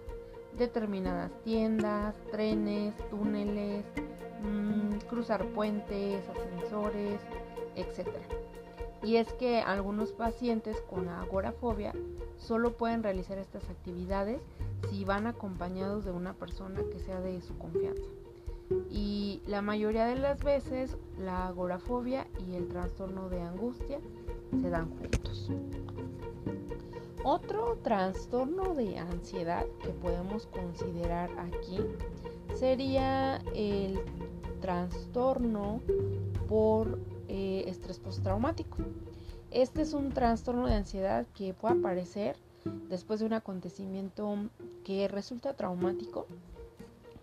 determinadas 0.56 1.30
tiendas, 1.44 2.16
trenes, 2.30 2.94
túneles, 3.10 3.84
mm, 4.42 4.98
cruzar 5.08 5.44
puentes, 5.46 6.22
ascensores, 6.28 7.20
etc. 7.76 8.08
Y 9.02 9.16
es 9.16 9.32
que 9.34 9.60
algunos 9.60 10.12
pacientes 10.12 10.80
con 10.88 11.08
agorafobia 11.08 11.92
solo 12.36 12.72
pueden 12.72 13.02
realizar 13.02 13.38
estas 13.38 13.68
actividades 13.70 14.40
si 14.90 15.04
van 15.04 15.26
acompañados 15.26 16.04
de 16.04 16.10
una 16.10 16.34
persona 16.34 16.80
que 16.92 16.98
sea 16.98 17.20
de 17.20 17.40
su 17.40 17.56
confianza. 17.58 18.02
Y 18.90 19.40
la 19.46 19.62
mayoría 19.62 20.06
de 20.06 20.16
las 20.16 20.42
veces 20.42 20.96
la 21.18 21.46
agorafobia 21.46 22.26
y 22.46 22.54
el 22.54 22.68
trastorno 22.68 23.28
de 23.28 23.40
angustia 23.40 23.98
se 24.60 24.68
dan 24.68 24.90
juntos. 24.98 25.50
Otro 27.24 27.78
trastorno 27.82 28.74
de 28.74 28.98
ansiedad 28.98 29.66
que 29.82 29.90
podemos 29.90 30.46
considerar 30.46 31.30
aquí 31.38 31.78
sería 32.54 33.36
el 33.54 33.87
trastorno 34.68 35.80
por 36.46 36.98
eh, 37.28 37.64
estrés 37.68 37.98
postraumático. 37.98 38.76
Este 39.50 39.80
es 39.80 39.94
un 39.94 40.10
trastorno 40.10 40.66
de 40.66 40.74
ansiedad 40.74 41.26
que 41.34 41.54
puede 41.54 41.78
aparecer 41.78 42.36
después 42.90 43.20
de 43.20 43.24
un 43.24 43.32
acontecimiento 43.32 44.36
que 44.84 45.08
resulta 45.08 45.54
traumático 45.54 46.26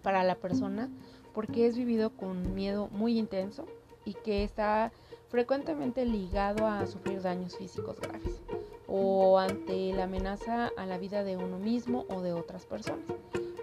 para 0.01 0.23
la 0.23 0.33
persona 0.33 0.89
porque 1.35 1.67
es 1.67 1.77
vivido 1.77 2.09
con 2.09 2.55
miedo 2.55 2.89
muy 2.91 3.19
intenso 3.19 3.67
y 4.05 4.15
que 4.15 4.43
está 4.43 4.91
frecuentemente 5.27 6.03
ligado 6.03 6.65
a 6.65 6.87
sufrir 6.87 7.21
daños 7.21 7.55
físicos 7.57 7.99
graves 8.01 8.41
o 8.87 9.37
ante 9.37 9.93
la 9.93 10.05
amenaza 10.05 10.71
a 10.77 10.87
la 10.87 10.97
vida 10.97 11.23
de 11.23 11.37
uno 11.37 11.59
mismo 11.59 12.07
o 12.09 12.21
de 12.21 12.33
otras 12.33 12.65
personas. 12.65 13.05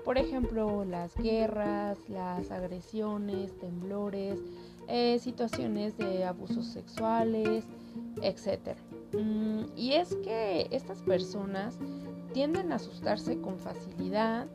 Por 0.04 0.18
ejemplo, 0.18 0.84
las 0.84 1.16
guerras, 1.16 1.98
las 2.08 2.50
agresiones, 2.50 3.56
temblores, 3.58 4.40
eh, 4.88 5.18
situaciones 5.20 5.96
de 5.96 6.24
abusos 6.24 6.66
sexuales, 6.66 7.64
etc. 8.20 8.76
Mm, 9.12 9.64
y 9.76 9.92
es 9.92 10.14
que 10.16 10.66
estas 10.70 11.02
personas 11.02 11.78
tienden 12.32 12.72
a 12.72 12.76
asustarse 12.76 13.40
con 13.40 13.58
facilidad, 13.58 14.48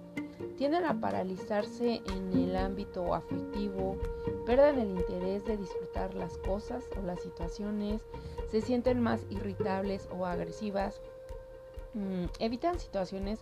tienden 0.58 0.86
a 0.86 1.00
paralizarse 1.00 2.02
en 2.14 2.34
el 2.38 2.56
ámbito 2.56 3.14
afectivo, 3.14 3.98
pierden 4.46 4.80
el 4.80 4.92
interés 4.92 5.46
de 5.46 5.58
disfrutar 5.58 6.14
las 6.16 6.38
cosas 6.40 6.84
o 6.98 7.06
las 7.06 7.22
situaciones, 7.22 8.02
se 8.50 8.62
sienten 8.62 9.00
más 9.00 9.22
irritables 9.30 10.10
o 10.18 10.26
agresivas, 10.26 11.02
evitan 12.40 12.80
situaciones 12.80 13.40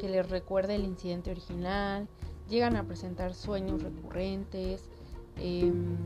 que 0.00 0.08
les 0.08 0.28
recuerde 0.28 0.74
el 0.74 0.84
incidente 0.84 1.30
original, 1.30 2.08
llegan 2.48 2.76
a 2.76 2.84
presentar 2.84 3.34
sueños 3.34 3.82
recurrentes, 3.82 4.88
em, 5.36 5.96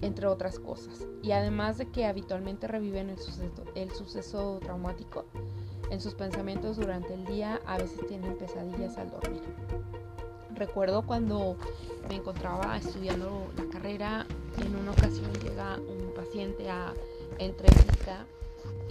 entre 0.00 0.26
otras 0.26 0.58
cosas. 0.58 1.06
Y 1.22 1.32
además 1.32 1.78
de 1.78 1.86
que 1.86 2.06
habitualmente 2.06 2.66
reviven 2.66 3.10
el 3.10 3.18
suceso, 3.18 3.64
el 3.74 3.90
suceso 3.92 4.58
traumático 4.62 5.24
en 5.90 6.00
sus 6.00 6.14
pensamientos 6.14 6.76
durante 6.76 7.14
el 7.14 7.24
día, 7.26 7.60
a 7.66 7.78
veces 7.78 8.06
tienen 8.08 8.36
pesadillas 8.36 8.96
al 8.96 9.10
dormir. 9.10 9.42
Recuerdo 10.54 11.02
cuando 11.02 11.56
me 12.08 12.16
encontraba 12.16 12.76
estudiando 12.76 13.46
la 13.56 13.64
carrera, 13.70 14.26
en 14.58 14.74
una 14.76 14.92
ocasión 14.92 15.30
llega 15.42 15.76
un 15.76 16.12
paciente 16.14 16.68
a 16.70 16.92
entrevista 17.38 18.26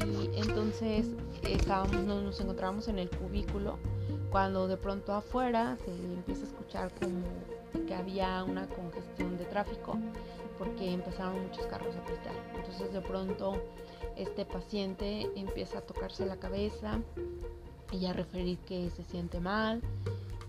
y 0.06 0.40
entonces 0.40 1.08
estábamos, 1.44 2.04
nos 2.04 2.40
encontrábamos 2.40 2.88
en 2.88 3.00
el 3.00 3.10
cubículo 3.10 3.78
cuando 4.32 4.68
de 4.68 4.78
pronto 4.78 5.14
afuera 5.14 5.78
se 5.84 5.92
empieza 5.92 6.44
a 6.44 6.48
escuchar 6.48 6.92
como 7.00 7.24
que 7.86 7.94
había 7.94 8.44
una 8.44 8.68
congestión 8.68 9.38
de 9.38 9.46
tráfico 9.46 9.98
porque 10.58 10.94
empezaron 10.94 11.48
muchos 11.48 11.66
carros 11.68 11.96
a 11.96 12.06
pitar. 12.06 12.34
Entonces 12.56 12.94
de 12.94 13.02
pronto 13.02 13.62
este 14.16 14.46
paciente 14.46 15.30
empieza 15.36 15.80
a 15.80 15.82
tocarse 15.82 16.26
la 16.26 16.38
cabeza 16.38 17.00
y 17.92 18.06
a 18.06 18.14
referir 18.14 18.58
que 18.60 18.90
se 18.92 19.04
siente 19.04 19.40
mal 19.40 19.82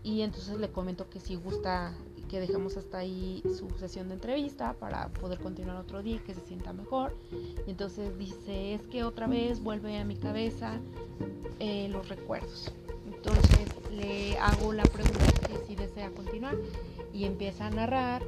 y 0.03 0.23
entonces 0.23 0.59
le 0.59 0.71
comento 0.71 1.09
que 1.11 1.21
si 1.21 1.37
gusta 1.37 1.95
que 2.33 2.41
dejamos 2.41 2.79
hasta 2.79 2.97
ahí 2.97 3.43
su 3.59 3.69
sesión 3.79 4.09
de 4.09 4.15
entrevista 4.15 4.73
para 4.73 5.11
poder 5.11 5.39
continuar 5.39 5.77
otro 5.77 6.03
día 6.03 6.17
y 6.17 6.21
que 6.21 6.33
se 6.33 6.41
sienta 6.41 6.73
mejor. 6.73 7.15
Y 7.67 7.71
entonces 7.71 8.17
dice, 8.17 8.73
es 8.73 8.81
que 8.87 9.05
otra 9.05 9.27
vez 9.27 9.63
vuelve 9.63 9.99
a 9.99 10.05
mi 10.07 10.17
cabeza 10.17 10.81
eh, 11.61 11.89
los 11.91 12.09
recuerdos. 12.09 12.73
Entonces 13.05 13.69
le 13.91 14.39
hago 14.39 14.73
la 14.73 14.85
pregunta 14.85 15.27
que 15.47 15.59
si 15.67 15.77
desea 15.77 16.11
continuar 16.13 16.57
y 17.13 17.25
empieza 17.25 17.67
a 17.67 17.71
narrar 17.71 18.23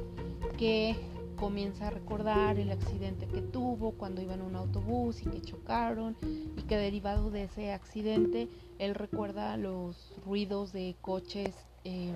que 0.55 0.95
comienza 1.35 1.87
a 1.87 1.89
recordar 1.89 2.59
el 2.59 2.69
accidente 2.69 3.25
que 3.25 3.41
tuvo 3.41 3.93
cuando 3.93 4.21
iba 4.21 4.35
en 4.35 4.43
un 4.43 4.55
autobús 4.55 5.23
y 5.23 5.25
que 5.25 5.41
chocaron 5.41 6.15
y 6.21 6.61
que 6.61 6.77
derivado 6.77 7.31
de 7.31 7.45
ese 7.45 7.73
accidente 7.73 8.49
él 8.77 8.93
recuerda 8.93 9.57
los 9.57 10.13
ruidos 10.23 10.73
de 10.73 10.95
coches 11.01 11.55
em, 11.83 12.15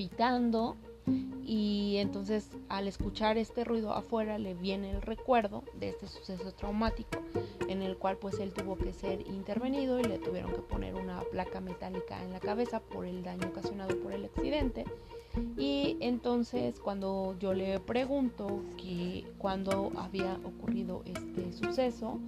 pitando 0.00 0.78
y 1.44 1.96
entonces 1.98 2.48
al 2.70 2.88
escuchar 2.88 3.36
este 3.36 3.64
ruido 3.64 3.92
afuera 3.92 4.38
le 4.38 4.54
viene 4.54 4.92
el 4.92 5.02
recuerdo 5.02 5.62
de 5.78 5.90
este 5.90 6.08
suceso 6.08 6.52
traumático 6.52 7.18
en 7.68 7.82
el 7.82 7.98
cual 7.98 8.16
pues 8.16 8.38
él 8.38 8.54
tuvo 8.54 8.78
que 8.78 8.94
ser 8.94 9.20
intervenido 9.26 10.00
y 10.00 10.04
le 10.04 10.18
tuvieron 10.18 10.52
que 10.54 10.62
poner 10.62 10.94
una 10.94 11.20
placa 11.30 11.60
metálica 11.60 12.24
en 12.24 12.32
la 12.32 12.40
cabeza 12.40 12.80
por 12.80 13.04
el 13.04 13.22
daño 13.22 13.48
ocasionado 13.48 13.94
por 13.98 14.12
el 14.12 14.24
accidente 14.24 14.86
y 15.58 15.98
entonces 16.00 16.80
cuando 16.80 17.36
yo 17.38 17.52
le 17.52 17.78
pregunto 17.78 18.62
que 18.78 19.26
cuando 19.36 19.92
había 19.98 20.40
ocurrido 20.44 21.02
este 21.04 21.52
suceso, 21.52 22.18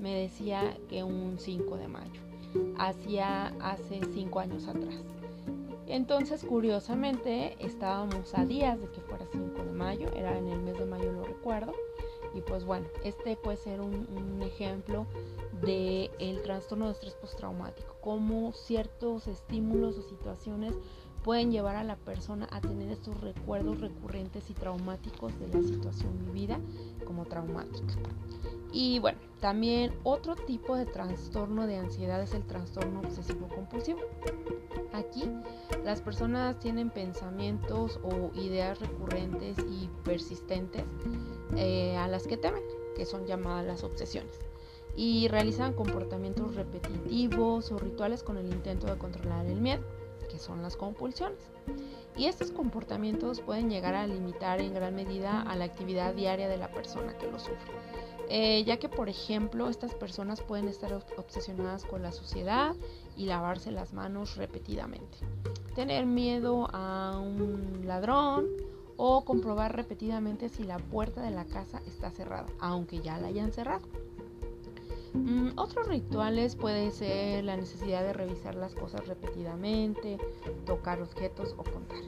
me 0.00 0.16
decía 0.16 0.76
que 0.88 1.04
un 1.04 1.36
5 1.38 1.76
de 1.76 1.86
mayo, 1.86 2.20
hacía 2.76 3.54
hace 3.60 4.00
5 4.12 4.40
años 4.40 4.66
atrás. 4.66 5.19
Entonces, 5.90 6.44
curiosamente, 6.44 7.56
estábamos 7.58 8.32
a 8.34 8.46
días 8.46 8.80
de 8.80 8.88
que 8.90 9.00
fuera 9.00 9.26
5 9.32 9.64
de 9.64 9.72
mayo, 9.72 10.08
era 10.14 10.38
en 10.38 10.46
el 10.46 10.60
mes 10.60 10.78
de 10.78 10.86
mayo, 10.86 11.12
lo 11.12 11.24
recuerdo. 11.24 11.72
Y 12.32 12.42
pues 12.42 12.64
bueno, 12.64 12.86
este 13.02 13.36
puede 13.36 13.56
ser 13.56 13.80
un, 13.80 14.40
ejemplo 14.40 15.06
del 15.62 16.10
el 16.20 16.42
trastorno 16.42 16.86
de 16.86 16.92
estrés 16.92 17.14
postraumático, 17.14 17.96
como 18.00 18.52
ciertos 18.52 19.26
estímulos 19.26 19.98
o 19.98 20.02
situaciones 20.02 20.74
pueden 21.22 21.50
llevar 21.50 21.76
a 21.76 21.84
la 21.84 21.96
persona 21.96 22.48
a 22.50 22.60
tener 22.60 22.90
estos 22.90 23.20
recuerdos 23.20 23.80
recurrentes 23.80 24.48
y 24.50 24.54
traumáticos 24.54 25.38
de 25.38 25.48
la 25.48 25.62
situación 25.62 26.18
vivida 26.26 26.58
como 27.04 27.26
traumática. 27.26 27.94
Y 28.72 29.00
bueno, 29.00 29.18
también 29.40 29.92
otro 30.04 30.36
tipo 30.36 30.76
de 30.76 30.86
trastorno 30.86 31.66
de 31.66 31.76
ansiedad 31.76 32.22
es 32.22 32.34
el 32.34 32.44
trastorno 32.44 33.00
obsesivo 33.00 33.48
compulsivo. 33.48 34.00
Aquí 34.92 35.24
las 35.84 36.00
personas 36.00 36.58
tienen 36.58 36.90
pensamientos 36.90 37.98
o 38.02 38.30
ideas 38.38 38.78
recurrentes 38.80 39.58
y 39.58 39.88
persistentes 40.04 40.84
eh, 41.56 41.96
a 41.96 42.06
las 42.08 42.26
que 42.26 42.36
temen, 42.36 42.62
que 42.96 43.04
son 43.04 43.26
llamadas 43.26 43.66
las 43.66 43.84
obsesiones, 43.84 44.38
y 44.96 45.28
realizan 45.28 45.74
comportamientos 45.74 46.54
repetitivos 46.54 47.72
o 47.72 47.78
rituales 47.78 48.22
con 48.22 48.36
el 48.36 48.46
intento 48.46 48.86
de 48.86 48.98
controlar 48.98 49.46
el 49.46 49.60
miedo 49.60 49.82
que 50.30 50.38
son 50.38 50.62
las 50.62 50.76
compulsiones. 50.76 51.38
Y 52.16 52.26
estos 52.26 52.50
comportamientos 52.50 53.40
pueden 53.40 53.70
llegar 53.70 53.94
a 53.94 54.06
limitar 54.06 54.60
en 54.60 54.74
gran 54.74 54.94
medida 54.94 55.42
a 55.42 55.56
la 55.56 55.64
actividad 55.64 56.14
diaria 56.14 56.48
de 56.48 56.56
la 56.56 56.70
persona 56.70 57.16
que 57.18 57.30
lo 57.30 57.38
sufre. 57.38 57.72
Eh, 58.28 58.62
ya 58.64 58.76
que, 58.76 58.88
por 58.88 59.08
ejemplo, 59.08 59.68
estas 59.68 59.94
personas 59.94 60.40
pueden 60.40 60.68
estar 60.68 60.92
obsesionadas 60.92 61.84
con 61.84 62.02
la 62.02 62.12
suciedad 62.12 62.76
y 63.16 63.26
lavarse 63.26 63.72
las 63.72 63.92
manos 63.92 64.36
repetidamente. 64.36 65.18
Tener 65.74 66.06
miedo 66.06 66.68
a 66.72 67.18
un 67.18 67.82
ladrón 67.84 68.46
o 68.96 69.24
comprobar 69.24 69.74
repetidamente 69.74 70.48
si 70.48 70.62
la 70.62 70.78
puerta 70.78 71.22
de 71.22 71.30
la 71.30 71.44
casa 71.46 71.80
está 71.86 72.10
cerrada, 72.10 72.46
aunque 72.60 73.00
ya 73.00 73.18
la 73.18 73.28
hayan 73.28 73.50
cerrado. 73.50 73.88
Mm, 75.12 75.50
otros 75.56 75.88
rituales 75.88 76.54
puede 76.54 76.90
ser 76.90 77.44
la 77.44 77.56
necesidad 77.56 78.02
de 78.02 78.12
revisar 78.12 78.54
las 78.54 78.74
cosas 78.74 79.06
repetidamente, 79.08 80.18
tocar 80.66 81.02
objetos 81.02 81.54
o 81.58 81.64
contar. 81.64 81.98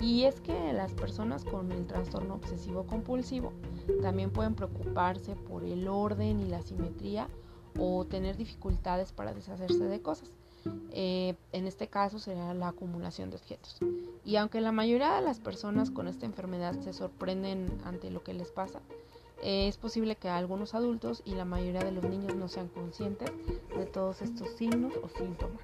Y 0.00 0.24
es 0.24 0.40
que 0.40 0.72
las 0.72 0.92
personas 0.94 1.44
con 1.44 1.70
el 1.72 1.86
trastorno 1.86 2.34
obsesivo 2.34 2.84
compulsivo 2.86 3.52
también 4.00 4.30
pueden 4.30 4.54
preocuparse 4.54 5.36
por 5.36 5.64
el 5.64 5.88
orden 5.88 6.40
y 6.40 6.46
la 6.46 6.62
simetría 6.62 7.28
o 7.78 8.04
tener 8.06 8.36
dificultades 8.36 9.12
para 9.12 9.34
deshacerse 9.34 9.84
de 9.84 10.00
cosas. 10.00 10.32
Eh, 10.90 11.34
en 11.52 11.66
este 11.66 11.88
caso 11.88 12.18
será 12.18 12.52
la 12.54 12.68
acumulación 12.68 13.30
de 13.30 13.36
objetos. 13.36 13.78
Y 14.24 14.36
aunque 14.36 14.60
la 14.60 14.72
mayoría 14.72 15.14
de 15.14 15.22
las 15.22 15.38
personas 15.38 15.90
con 15.90 16.08
esta 16.08 16.26
enfermedad 16.26 16.78
se 16.80 16.92
sorprenden 16.92 17.66
ante 17.84 18.10
lo 18.10 18.22
que 18.22 18.34
les 18.34 18.50
pasa, 18.50 18.80
es 19.42 19.76
posible 19.76 20.16
que 20.16 20.28
algunos 20.28 20.74
adultos 20.74 21.22
y 21.24 21.34
la 21.34 21.44
mayoría 21.44 21.84
de 21.84 21.92
los 21.92 22.04
niños 22.04 22.34
no 22.34 22.48
sean 22.48 22.68
conscientes 22.68 23.30
de 23.76 23.86
todos 23.86 24.22
estos 24.22 24.50
signos 24.50 24.94
o 25.02 25.08
síntomas. 25.08 25.62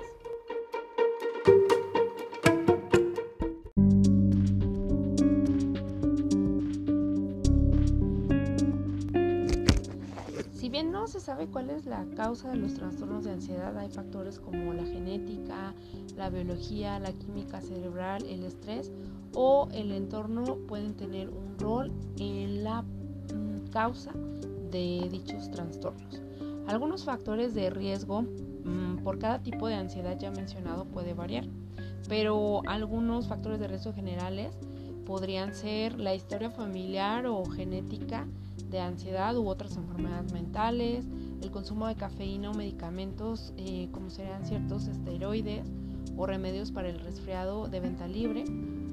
Si 10.53 10.71
bien 10.71 10.91
no 10.91 11.07
se 11.07 11.21
sabe 11.21 11.47
cuál 11.49 11.71
es 11.71 11.85
la 11.85 12.07
causa 12.17 12.51
de 12.51 12.57
los 12.57 12.75
trastornos 12.75 13.25
de 13.25 13.33
ansiedad, 13.33 13.77
hay 13.77 13.91
factores 13.91 14.39
como 14.39 14.73
la 14.73 14.85
genética, 14.85 15.75
la 16.17 16.31
biología, 16.31 16.99
la 16.99 17.13
química 17.13 17.61
cerebral, 17.61 18.25
el 18.27 18.45
estrés 18.45 18.91
o 19.35 19.69
el 19.73 19.93
entorno 19.93 20.57
pueden 20.69 20.95
tener 20.95 21.29
un 21.29 21.59
rol 21.59 21.93
en 22.19 22.65
la 22.65 22.85
causa 23.75 24.13
de 24.71 25.09
dichos 25.11 25.51
trastornos. 25.51 26.23
Algunos 26.69 27.05
factores 27.05 27.55
de 27.55 27.71
riesgo 27.71 28.23
mm, 28.23 29.03
por 29.03 29.19
cada 29.19 29.43
tipo 29.43 29.67
de 29.67 29.75
ansiedad 29.75 30.17
ya 30.17 30.31
mencionado 30.31 30.85
puede 30.85 31.13
variar, 31.13 31.45
pero 32.09 32.63
algunos 32.69 33.27
factores 33.27 33.59
de 33.59 33.67
riesgo 33.67 33.93
generales 33.93 34.57
podrían 35.05 35.53
ser 35.55 35.99
la 35.99 36.15
historia 36.15 36.51
familiar 36.51 37.27
o 37.27 37.45
genética 37.47 38.29
de 38.71 38.79
ansiedad 38.79 39.37
u 39.37 39.49
otras 39.49 39.77
enfermedades 39.77 40.33
mentales, 40.33 41.05
el 41.43 41.51
consumo 41.51 41.89
de 41.89 41.97
cafeína 41.97 42.53
o 42.53 42.55
medicamentos 42.55 43.53
eh, 43.57 43.89
como 43.91 44.09
serían 44.09 44.47
ciertos 44.47 44.87
esteroides 44.87 45.69
o 46.17 46.27
remedios 46.27 46.71
para 46.71 46.89
el 46.89 47.01
resfriado 47.01 47.67
de 47.67 47.81
venta 47.81 48.07
libre 48.07 48.45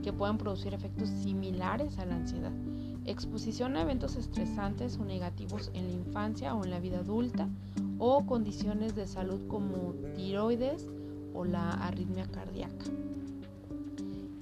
que 0.02 0.12
puedan 0.12 0.40
producir 0.40 0.74
efectos 0.74 1.08
similares 1.08 2.00
a 2.00 2.06
la 2.08 2.16
ansiedad 2.16 2.71
exposición 3.06 3.76
a 3.76 3.82
eventos 3.82 4.16
estresantes 4.16 4.98
o 4.98 5.06
negativos 5.06 5.72
en 5.74 5.88
la 5.88 5.94
infancia 5.94 6.56
o 6.56 6.64
en 6.64 6.72
la 6.72 6.80
vida 6.80 7.00
adulta, 7.00 7.50
o 7.98 8.26
condiciones 8.26 8.96
de 8.96 9.08
salud 9.08 9.48
como 9.48 9.94
tiroides 10.16 10.88
o 11.34 11.46
la 11.46 11.72
arritmia 11.72 12.26
cardíaca. 12.26 12.86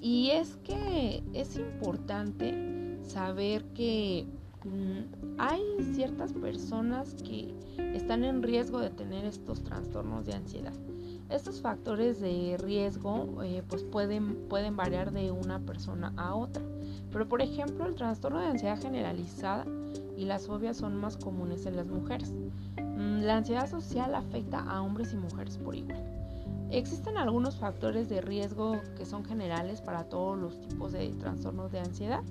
Y 0.02 0.30
es 0.32 0.56
que 0.63 1.24
es 1.34 1.58
importante 1.58 2.98
saber 3.04 3.65
que 3.74 4.26
mm, 4.63 5.38
hay 5.38 5.62
ciertas 5.93 6.32
personas 6.34 7.15
que 7.15 7.54
están 7.93 8.24
en 8.24 8.43
riesgo 8.43 8.80
de 8.80 8.91
tener 8.91 9.26
estos 9.26 9.62
trastornos 9.63 10.26
de 10.26 10.36
ansiedad. 10.36 10.74
Estos 11.30 11.62
factores 11.62 12.19
de 12.22 12.58
riesgo 12.58 13.43
eh, 13.43 13.62
pues 13.67 13.84
pueden, 13.84 14.48
pueden 14.48 14.76
variar 14.76 15.12
de 15.12 15.32
una 15.32 15.60
persona 15.60 16.13
a 16.15 16.34
otra. 16.34 16.63
Pero 17.12 17.28
por 17.28 17.41
ejemplo, 17.41 17.86
el 17.86 17.95
trastorno 17.95 18.39
de 18.39 18.48
ansiedad 18.48 18.80
generalizada 18.80 19.65
y 20.17 20.26
las 20.26 20.48
fobias 20.48 20.78
son 20.78 20.95
más 20.95 21.17
comunes 21.17 21.65
en 21.65 21.76
las 21.76 21.88
mujeres. 21.88 22.32
Mm, 22.78 23.22
la 23.22 23.38
ansiedad 23.38 23.69
social 23.69 24.13
afecta 24.15 24.60
a 24.60 24.82
hombres 24.82 25.13
y 25.13 25.17
mujeres 25.17 25.58
por 25.58 25.76
igual. 25.76 26.04
Existen 26.72 27.17
algunos 27.17 27.56
factores 27.56 28.10
de 28.10 28.22
riesgo 28.22 28.80
que 28.95 29.06
son 29.06 29.26
generales 29.26 29.82
para 29.82 30.04
todos 30.04 30.38
los 30.38 30.60
tipos 30.62 30.91
de 30.91 31.10
trastornos 31.13 31.72
de 31.72 31.80
ansiedad. 31.80 32.22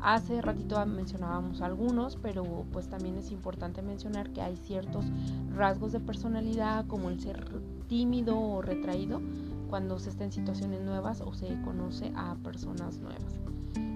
Hace 0.00 0.40
ratito 0.40 0.84
mencionábamos 0.86 1.60
algunos, 1.60 2.16
pero 2.16 2.64
pues 2.72 2.88
también 2.88 3.18
es 3.18 3.32
importante 3.32 3.82
mencionar 3.82 4.30
que 4.30 4.42
hay 4.42 4.56
ciertos 4.56 5.06
rasgos 5.54 5.92
de 5.92 6.00
personalidad 6.00 6.86
como 6.86 7.10
el 7.10 7.20
ser 7.20 7.60
tímido 7.88 8.38
o 8.38 8.62
retraído 8.62 9.20
cuando 9.68 9.98
se 9.98 10.10
está 10.10 10.24
en 10.24 10.32
situaciones 10.32 10.82
nuevas 10.82 11.20
o 11.20 11.34
se 11.34 11.60
conoce 11.62 12.12
a 12.14 12.36
personas 12.36 12.98
nuevas. 12.98 13.40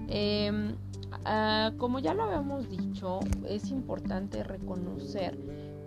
Em, 0.07 0.75
ah, 1.25 1.71
como 1.77 1.99
ya 1.99 2.13
lo 2.13 2.23
habíamos 2.23 2.69
dicho, 2.69 3.19
es 3.47 3.71
importante 3.71 4.43
reconocer 4.43 5.37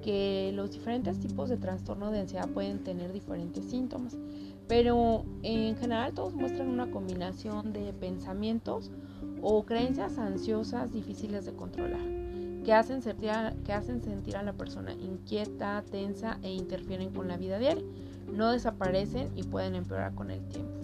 que 0.03 0.53
los 0.55 0.70
diferentes 0.70 1.18
tipos 1.18 1.48
de 1.48 1.57
trastorno 1.57 2.11
de 2.11 2.20
ansiedad 2.20 2.48
pueden 2.48 2.83
tener 2.83 3.12
diferentes 3.12 3.64
síntomas, 3.64 4.16
pero 4.66 5.24
en 5.42 5.77
general 5.77 6.14
todos 6.14 6.35
muestran 6.35 6.68
una 6.68 6.90
combinación 6.90 7.72
de 7.72 7.92
pensamientos 7.92 8.90
o 9.42 9.64
creencias 9.64 10.18
ansiosas 10.18 10.92
difíciles 10.92 11.46
de 11.46 11.55
controlar, 11.55 12.07
que 12.64 12.72
hacen 12.72 13.03
sentir 13.03 13.31
a, 13.31 13.55
que 13.64 13.72
hacen 13.72 14.03
sentir 14.03 14.37
a 14.37 14.42
la 14.42 14.53
persona 14.53 14.92
inquieta, 14.92 15.83
tensa 15.90 16.38
e 16.42 16.53
interfieren 16.53 17.11
con 17.11 17.29
la 17.29 17.37
vida 17.37 17.59
diaria. 17.59 17.85
No 18.33 18.53
desaparecen 18.53 19.31
y 19.37 19.42
pueden 19.42 19.74
empeorar 19.74 20.14
con 20.14 20.31
el 20.31 20.44
tiempo. 20.48 20.77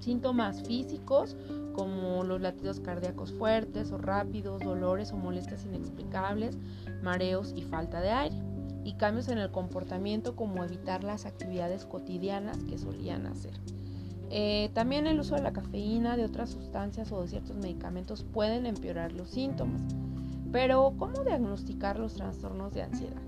Síntomas 0.00 0.62
físicos 0.62 1.36
como 1.74 2.24
los 2.24 2.40
latidos 2.40 2.80
cardíacos 2.80 3.32
fuertes 3.32 3.92
o 3.92 3.98
rápidos, 3.98 4.62
dolores 4.62 5.12
o 5.12 5.16
molestias 5.16 5.64
inexplicables, 5.64 6.58
mareos 7.02 7.52
y 7.56 7.62
falta 7.62 8.00
de 8.00 8.10
aire. 8.10 8.36
Y 8.84 8.94
cambios 8.94 9.28
en 9.28 9.38
el 9.38 9.50
comportamiento 9.50 10.34
como 10.34 10.64
evitar 10.64 11.04
las 11.04 11.24
actividades 11.24 11.84
cotidianas 11.84 12.58
que 12.64 12.78
solían 12.78 13.26
hacer. 13.26 13.52
Eh, 14.34 14.70
también 14.72 15.06
el 15.06 15.20
uso 15.20 15.34
de 15.34 15.42
la 15.42 15.52
cafeína, 15.52 16.16
de 16.16 16.24
otras 16.24 16.50
sustancias 16.50 17.12
o 17.12 17.20
de 17.20 17.28
ciertos 17.28 17.56
medicamentos 17.56 18.24
pueden 18.24 18.64
empeorar 18.66 19.12
los 19.12 19.28
síntomas. 19.28 19.82
Pero, 20.50 20.94
¿cómo 20.98 21.22
diagnosticar 21.22 21.98
los 21.98 22.14
trastornos 22.14 22.72
de 22.72 22.82
ansiedad? 22.82 23.22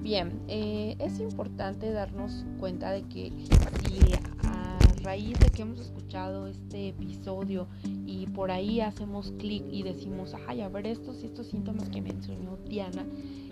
Bien, 0.00 0.40
eh, 0.48 0.96
es 1.00 1.18
importante 1.20 1.90
darnos 1.90 2.44
cuenta 2.60 2.90
de 2.90 3.02
que 3.02 3.32
si 3.82 3.98
raíz 5.08 5.40
de 5.40 5.48
que 5.48 5.62
hemos 5.62 5.80
escuchado 5.80 6.48
este 6.48 6.88
episodio 6.88 7.66
y 8.04 8.26
por 8.26 8.50
ahí 8.50 8.82
hacemos 8.82 9.32
clic 9.38 9.64
y 9.72 9.82
decimos, 9.82 10.34
ay, 10.46 10.60
a 10.60 10.68
ver 10.68 10.86
estos 10.86 11.24
estos 11.24 11.46
síntomas 11.46 11.88
que 11.88 12.02
mencionó 12.02 12.58
Diana, 12.68 13.06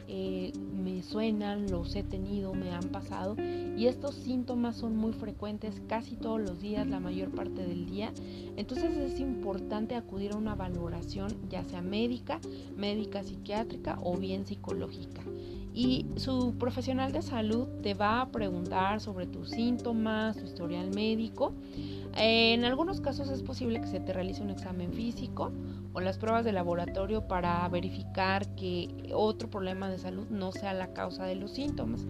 eh, 0.07 0.53
me 0.75 1.03
suenan, 1.03 1.71
los 1.71 1.97
he 1.97 2.03
tenido, 2.03 2.53
me 2.53 2.73
han 2.73 2.91
pasado 2.91 3.37
y 3.75 3.87
estos 3.87 4.17
síntomas 4.17 4.77
son 4.77 4.99
muy 4.99 5.15
frecuentes 5.15 5.81
casi 5.89 6.17
todos 6.17 6.43
los 6.43 6.61
días, 6.61 6.87
la 6.87 7.01
mayor 7.01 7.31
parte 7.31 7.67
del 7.67 7.87
día. 7.87 8.13
Entonces 8.59 8.95
es 8.95 9.19
importante 9.19 9.95
acudir 9.95 10.33
a 10.33 10.37
una 10.37 10.57
valoración 10.57 11.35
ya 11.49 11.65
sea 11.65 11.81
médica, 11.81 12.39
médica 12.77 13.23
psiquiátrica 13.23 13.99
o 14.03 14.19
bien 14.19 14.45
psicológica 14.45 15.23
y 15.77 16.07
su 16.17 16.55
profesional 16.59 17.13
de 17.13 17.21
salud 17.21 17.69
te 17.83 17.93
va 17.93 18.23
a 18.23 18.31
preguntar 18.31 18.99
sobre 19.03 19.27
tus 19.27 19.51
síntomas, 19.51 20.35
tu 20.39 20.47
historial 20.47 20.89
médico. 20.95 21.53
En 22.17 22.65
algunos 22.65 23.03
casos 23.03 23.29
es 23.29 23.43
posible 23.43 23.83
que 23.83 23.87
se 23.87 24.01
te 24.01 24.15
realice 24.15 24.43
un 24.43 24.49
examen 24.49 24.91
físico 24.95 25.53
o 25.93 26.01
las 26.01 26.17
pruebas 26.17 26.47
de 26.47 26.53
laboratorio 26.53 27.29
para 27.29 27.69
verificar 27.69 28.49
que 28.55 28.89
otro 29.13 29.51
problema 29.51 29.91
de 29.91 29.99
salud 29.99 30.27
no 30.31 30.51
sea 30.51 30.73
la 30.73 30.95
causa 30.95 31.27
de 31.27 31.35
los 31.35 31.51
síntomas. 31.51 32.07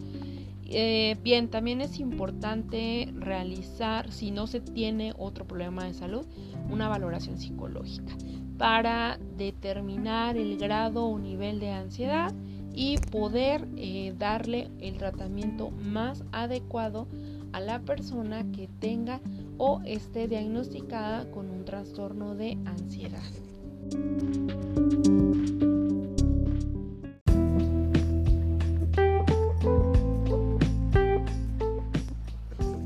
Eh, 0.68 1.16
bien, 1.24 1.48
también 1.48 1.80
es 1.80 1.98
importante 1.98 3.12
realizar, 3.16 4.12
si 4.12 4.30
no 4.30 4.46
se 4.46 4.60
tiene 4.60 5.12
otro 5.18 5.44
problema 5.44 5.84
de 5.84 5.94
salud, 5.94 6.24
una 6.70 6.88
valoración 6.88 7.36
psicológica 7.36 8.16
para 8.58 9.18
determinar 9.36 10.36
el 10.36 10.56
grado 10.56 11.04
o 11.04 11.18
nivel 11.18 11.58
de 11.58 11.70
ansiedad 11.72 12.32
y 12.76 12.98
poder 12.98 13.66
eh, 13.76 14.14
darle 14.18 14.70
el 14.80 14.98
tratamiento 14.98 15.70
más 15.70 16.22
adecuado 16.30 17.08
a 17.52 17.60
la 17.60 17.80
persona 17.80 18.44
que 18.52 18.68
tenga 18.80 19.20
o 19.56 19.80
esté 19.86 20.28
diagnosticada 20.28 21.28
con 21.30 21.50
un 21.50 21.64
trastorno 21.64 22.34
de 22.34 22.58
ansiedad. 22.66 23.22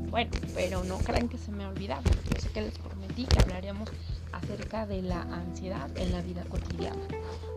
Bueno, 0.09 0.31
pero 0.55 0.85
no 0.85 0.99
crean 0.99 1.27
que 1.27 1.37
se 1.37 1.51
me 1.51 1.65
ha 1.65 1.69
olvidado. 1.69 2.03
Yo 2.33 2.39
sé 2.39 2.49
que 2.51 2.61
les 2.61 2.77
prometí 2.79 3.25
que 3.25 3.39
hablaríamos 3.39 3.89
acerca 4.31 4.85
de 4.85 5.01
la 5.01 5.21
ansiedad 5.23 5.89
en 5.97 6.13
la 6.13 6.21
vida 6.21 6.45
cotidiana. 6.45 7.01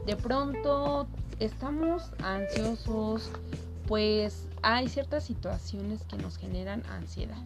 De 0.04 0.16
pronto 0.16 1.06
estamos 1.40 2.10
ansiosos, 2.22 3.30
pues 3.86 4.46
hay 4.62 4.88
ciertas 4.88 5.24
situaciones 5.24 6.02
que 6.04 6.16
nos 6.16 6.38
generan 6.38 6.82
ansiedad. 6.90 7.38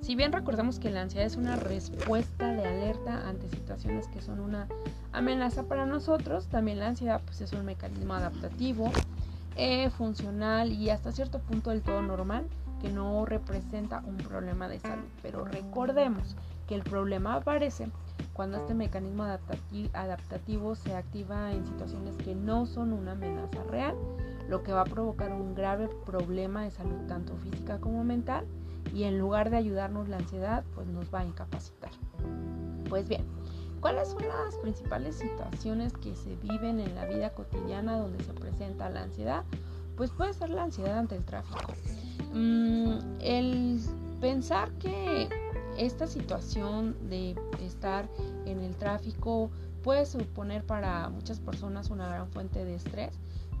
Si 0.00 0.16
bien 0.16 0.32
recordamos 0.32 0.78
que 0.78 0.90
la 0.90 1.00
ansiedad 1.00 1.26
es 1.26 1.36
una 1.36 1.56
respuesta 1.56 2.52
de 2.52 2.66
alerta 2.66 3.26
ante 3.26 3.48
situaciones 3.48 4.06
que 4.08 4.20
son 4.20 4.40
una 4.40 4.68
amenaza 5.12 5.62
para 5.64 5.86
nosotros, 5.86 6.46
también 6.48 6.78
la 6.78 6.88
ansiedad 6.88 7.22
pues, 7.24 7.40
es 7.40 7.52
un 7.52 7.64
mecanismo 7.64 8.12
adaptativo, 8.12 8.92
eh, 9.56 9.88
funcional 9.90 10.72
y 10.72 10.90
hasta 10.90 11.12
cierto 11.12 11.38
punto 11.38 11.70
del 11.70 11.80
todo 11.80 12.02
normal 12.02 12.44
que 12.82 12.90
no 12.90 13.24
representa 13.24 14.02
un 14.04 14.16
problema 14.18 14.68
de 14.68 14.80
salud. 14.80 15.06
Pero 15.22 15.44
recordemos 15.44 16.36
que 16.66 16.74
el 16.74 16.82
problema 16.82 17.36
aparece 17.36 17.88
cuando 18.34 18.58
este 18.58 18.74
mecanismo 18.74 19.24
adaptativo 19.92 20.74
se 20.74 20.94
activa 20.94 21.52
en 21.52 21.64
situaciones 21.64 22.16
que 22.16 22.34
no 22.34 22.66
son 22.66 22.92
una 22.92 23.12
amenaza 23.12 23.62
real, 23.70 23.96
lo 24.48 24.62
que 24.62 24.72
va 24.72 24.82
a 24.82 24.84
provocar 24.84 25.32
un 25.32 25.54
grave 25.54 25.88
problema 26.04 26.64
de 26.64 26.72
salud 26.72 27.06
tanto 27.06 27.36
física 27.36 27.78
como 27.78 28.04
mental 28.04 28.44
y 28.92 29.04
en 29.04 29.18
lugar 29.18 29.50
de 29.50 29.56
ayudarnos 29.56 30.08
la 30.08 30.18
ansiedad, 30.18 30.64
pues 30.74 30.86
nos 30.88 31.14
va 31.14 31.20
a 31.20 31.24
incapacitar. 31.24 31.90
Pues 32.88 33.08
bien, 33.08 33.24
¿cuáles 33.80 34.08
son 34.08 34.22
las 34.26 34.56
principales 34.56 35.16
situaciones 35.16 35.92
que 35.94 36.14
se 36.16 36.34
viven 36.36 36.80
en 36.80 36.94
la 36.96 37.06
vida 37.06 37.30
cotidiana 37.30 37.98
donde 37.98 38.22
se 38.24 38.32
presenta 38.32 38.90
la 38.90 39.04
ansiedad? 39.04 39.44
Pues 39.96 40.10
puede 40.10 40.34
ser 40.34 40.50
la 40.50 40.64
ansiedad 40.64 40.98
ante 40.98 41.16
el 41.16 41.24
tráfico. 41.24 41.72
Mm, 42.32 42.98
el 43.20 43.80
pensar 44.20 44.72
que 44.72 45.28
esta 45.78 46.06
situación 46.06 46.96
de 47.08 47.36
estar 47.62 48.08
en 48.46 48.60
el 48.60 48.76
tráfico 48.76 49.50
puede 49.82 50.06
suponer 50.06 50.64
para 50.64 51.08
muchas 51.08 51.40
personas 51.40 51.90
una 51.90 52.08
gran 52.08 52.28
fuente 52.28 52.64
de 52.64 52.74
estrés 52.74 53.12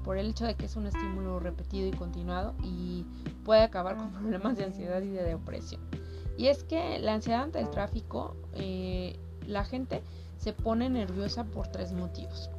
por 0.04 0.18
el 0.18 0.28
hecho 0.28 0.44
de 0.44 0.54
que 0.54 0.66
es 0.66 0.76
un 0.76 0.86
estímulo 0.86 1.40
repetido 1.40 1.88
y 1.88 1.92
continuado 1.92 2.54
y 2.62 3.04
puede 3.44 3.62
acabar 3.62 3.96
con 3.96 4.12
problemas 4.20 4.56
de 4.56 4.64
ansiedad 4.64 5.02
y 5.02 5.08
de 5.08 5.24
depresión. 5.24 5.80
Y 6.36 6.48
es 6.48 6.64
que 6.64 6.98
la 6.98 7.14
ansiedad 7.14 7.42
ante 7.42 7.60
el 7.60 7.70
tráfico, 7.70 8.36
eh, 8.54 9.16
la 9.46 9.64
gente 9.64 10.02
se 10.38 10.52
pone 10.52 10.90
nerviosa 10.90 11.44
por 11.44 11.68
tres 11.68 11.92
motivos. 11.92 12.50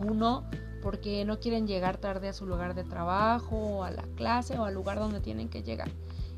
Uno, 0.00 0.44
porque 0.82 1.24
no 1.24 1.38
quieren 1.40 1.66
llegar 1.66 1.98
tarde 1.98 2.28
a 2.28 2.32
su 2.32 2.46
lugar 2.46 2.74
de 2.74 2.84
trabajo, 2.84 3.84
a 3.84 3.90
la 3.90 4.04
clase 4.16 4.58
o 4.58 4.64
al 4.64 4.74
lugar 4.74 4.98
donde 4.98 5.20
tienen 5.20 5.48
que 5.48 5.62
llegar. 5.62 5.90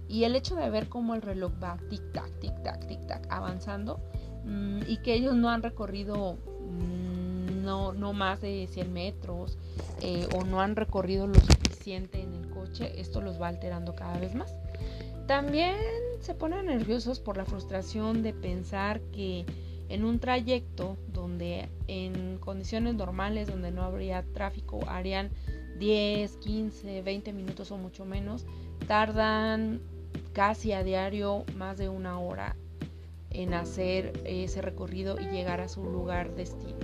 Y 0.08 0.24
el 0.24 0.36
hecho 0.36 0.54
de 0.54 0.70
ver 0.70 0.88
cómo 0.88 1.14
el 1.14 1.22
reloj 1.22 1.52
va 1.62 1.78
tic-tac, 1.90 2.30
tic-tac, 2.40 2.86
tic-tac 2.86 3.26
avanzando 3.28 4.00
mm, 4.44 4.82
y 4.86 4.98
que 4.98 5.14
ellos 5.14 5.34
no 5.34 5.50
han 5.50 5.62
recorrido 5.62 6.34
mm, 6.34 7.64
no, 7.64 7.92
no, 7.92 8.12
más 8.12 8.40
de 8.40 8.68
100 8.70 8.92
metros 8.92 9.58
eh, 10.00 10.28
o 10.34 10.44
no 10.44 10.60
han 10.60 10.76
recorrido 10.76 11.26
lo 11.26 11.34
suficiente 11.34 12.22
en 12.22 12.32
el 12.32 12.48
coche, 12.50 13.00
esto 13.00 13.20
los 13.20 13.40
va 13.40 13.48
alterando 13.48 13.94
cada 13.94 14.18
vez 14.18 14.34
más. 14.34 14.54
También 15.26 15.74
se 16.20 16.34
ponen 16.34 16.66
nerviosos 16.66 17.18
por 17.18 17.36
la 17.36 17.44
frustración 17.44 18.22
de 18.22 18.32
pensar 18.32 19.00
que 19.12 19.44
en 19.88 20.04
un 20.04 20.18
trayecto 20.20 20.96
donde 21.12 21.68
en 21.88 22.38
condiciones 22.38 22.94
normales, 22.94 23.48
donde 23.48 23.70
no 23.70 23.82
habría 23.82 24.24
tráfico, 24.32 24.80
harían 24.88 25.30
10, 25.78 26.36
15, 26.36 27.02
20 27.02 27.32
minutos 27.32 27.70
o 27.70 27.76
mucho 27.76 28.04
menos, 28.04 28.46
tardan 28.86 29.80
casi 30.37 30.72
a 30.75 30.85
diario 30.85 31.46
más 31.57 31.79
de 31.79 31.88
una 31.88 32.20
hora 32.20 32.57
en 33.31 33.55
hacer 33.55 34.20
ese 34.27 34.61
recorrido 34.61 35.18
y 35.18 35.25
llegar 35.31 35.62
a 35.62 35.68
su 35.70 35.83
lugar 35.83 36.35
destino. 36.35 36.77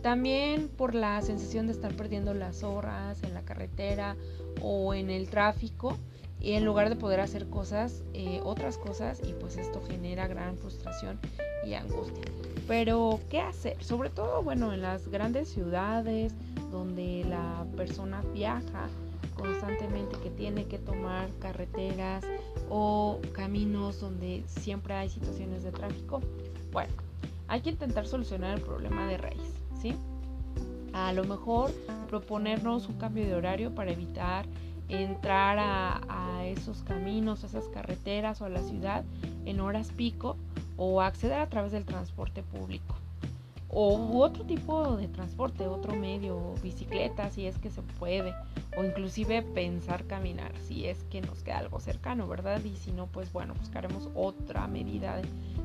También 0.00 0.68
por 0.68 0.94
la 0.94 1.20
sensación 1.22 1.66
de 1.66 1.72
estar 1.72 1.92
perdiendo 1.96 2.34
las 2.34 2.62
horas 2.62 3.20
en 3.24 3.34
la 3.34 3.42
carretera 3.42 4.14
o 4.62 4.94
en 4.94 5.10
el 5.10 5.28
tráfico 5.28 5.98
y 6.40 6.52
en 6.52 6.64
lugar 6.64 6.88
de 6.88 6.94
poder 6.94 7.18
hacer 7.18 7.48
cosas, 7.48 8.04
eh, 8.14 8.40
otras 8.44 8.78
cosas 8.78 9.20
y 9.28 9.32
pues 9.32 9.56
esto 9.56 9.82
genera 9.82 10.28
gran 10.28 10.56
frustración 10.56 11.18
y 11.66 11.74
angustia. 11.74 12.26
Pero, 12.68 13.18
¿qué 13.28 13.40
hacer? 13.40 13.82
Sobre 13.82 14.10
todo, 14.10 14.44
bueno, 14.44 14.72
en 14.72 14.82
las 14.82 15.08
grandes 15.08 15.48
ciudades 15.48 16.32
donde 16.70 17.24
la 17.28 17.66
persona 17.76 18.22
viaja 18.32 18.88
constantemente, 19.38 20.18
que 20.18 20.30
tiene 20.30 20.66
que 20.66 20.78
tomar 20.78 21.30
carreteras 21.38 22.24
o 22.68 23.20
caminos 23.32 24.00
donde 24.00 24.44
siempre 24.46 24.94
hay 24.94 25.08
situaciones 25.08 25.62
de 25.62 25.72
tráfico, 25.72 26.20
bueno, 26.72 26.92
hay 27.46 27.62
que 27.62 27.70
intentar 27.70 28.06
solucionar 28.06 28.58
el 28.58 28.62
problema 28.62 29.06
de 29.08 29.16
raíz, 29.16 29.54
¿sí? 29.80 29.94
A 30.92 31.12
lo 31.12 31.24
mejor 31.24 31.70
proponernos 32.08 32.88
un 32.88 32.98
cambio 32.98 33.24
de 33.24 33.34
horario 33.34 33.74
para 33.74 33.92
evitar 33.92 34.46
entrar 34.88 35.58
a, 35.58 36.00
a, 36.08 36.46
esos 36.46 36.82
caminos, 36.82 37.44
a 37.44 37.46
esas 37.46 37.68
carreteras 37.68 38.40
o 38.40 38.46
a 38.46 38.48
la 38.48 38.62
ciudad 38.62 39.04
en 39.44 39.60
horas 39.60 39.90
pico 39.92 40.36
o 40.76 41.02
acceder 41.02 41.40
a 41.40 41.48
través 41.48 41.72
del 41.72 41.84
transporte 41.84 42.42
público 42.42 42.96
o 43.70 44.22
otro 44.22 44.44
tipo 44.44 44.96
de 44.96 45.08
transporte, 45.08 45.66
otro 45.66 45.94
medio, 45.94 46.54
bicicleta 46.62 47.30
si 47.30 47.46
es 47.46 47.58
que 47.58 47.70
se 47.70 47.82
puede, 47.82 48.34
o 48.76 48.84
inclusive 48.84 49.42
pensar 49.42 50.04
caminar 50.04 50.52
si 50.66 50.86
es 50.86 51.04
que 51.04 51.20
nos 51.20 51.42
queda 51.42 51.58
algo 51.58 51.78
cercano, 51.78 52.26
¿verdad? 52.26 52.62
Y 52.64 52.76
si 52.76 52.92
no, 52.92 53.06
pues 53.06 53.32
bueno, 53.32 53.54
buscaremos 53.54 54.08
otra 54.14 54.66
medida 54.66 55.20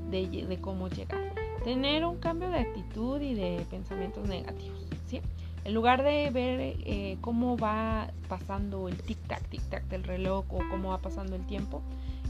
de, 0.10 0.60
cómo 0.62 0.90
llegar. 0.90 1.34
Tener 1.64 2.06
un 2.06 2.18
cambio 2.18 2.50
de 2.50 2.60
actitud 2.60 3.22
y 3.22 3.34
de 3.36 3.66
pensamientos 3.70 4.28
negativos, 4.28 4.86
¿sí? 5.08 5.22
En 5.64 5.74
lugar 5.74 6.04
de 6.04 6.30
ver 6.30 6.60
eh, 6.60 7.18
cómo 7.22 7.58
va 7.58 8.12
pasando 8.28 8.90
el 8.90 8.98
tic-tac, 8.98 9.48
tic-tac 9.50 9.88
del 9.88 10.04
reloj 10.04 10.46
o 10.50 10.60
cómo 10.70 10.90
va 10.90 10.98
pasando 10.98 11.38
el 11.38 11.46
tiempo 11.46 11.82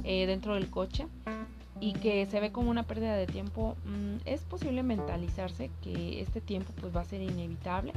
eh, 0.03 0.27
dentro 0.27 0.53
del 0.53 0.69
coche, 0.69 1.07
y 1.79 1.93
que 1.93 2.25
se 2.25 2.39
ve 2.39 2.51
como 2.51 2.69
una 2.69 2.83
pérdida 2.83 3.15
de 3.15 3.27
tiempo, 3.27 3.75
mm, 3.85 4.21
es 4.25 4.41
posible 4.41 4.83
mentalizarse 4.83 5.69
que 5.81 6.21
este 6.21 6.41
tiempo 6.41 6.71
pues 6.79 6.95
va 6.95 7.01
a 7.01 7.05
ser 7.05 7.21
inevitable 7.21 7.93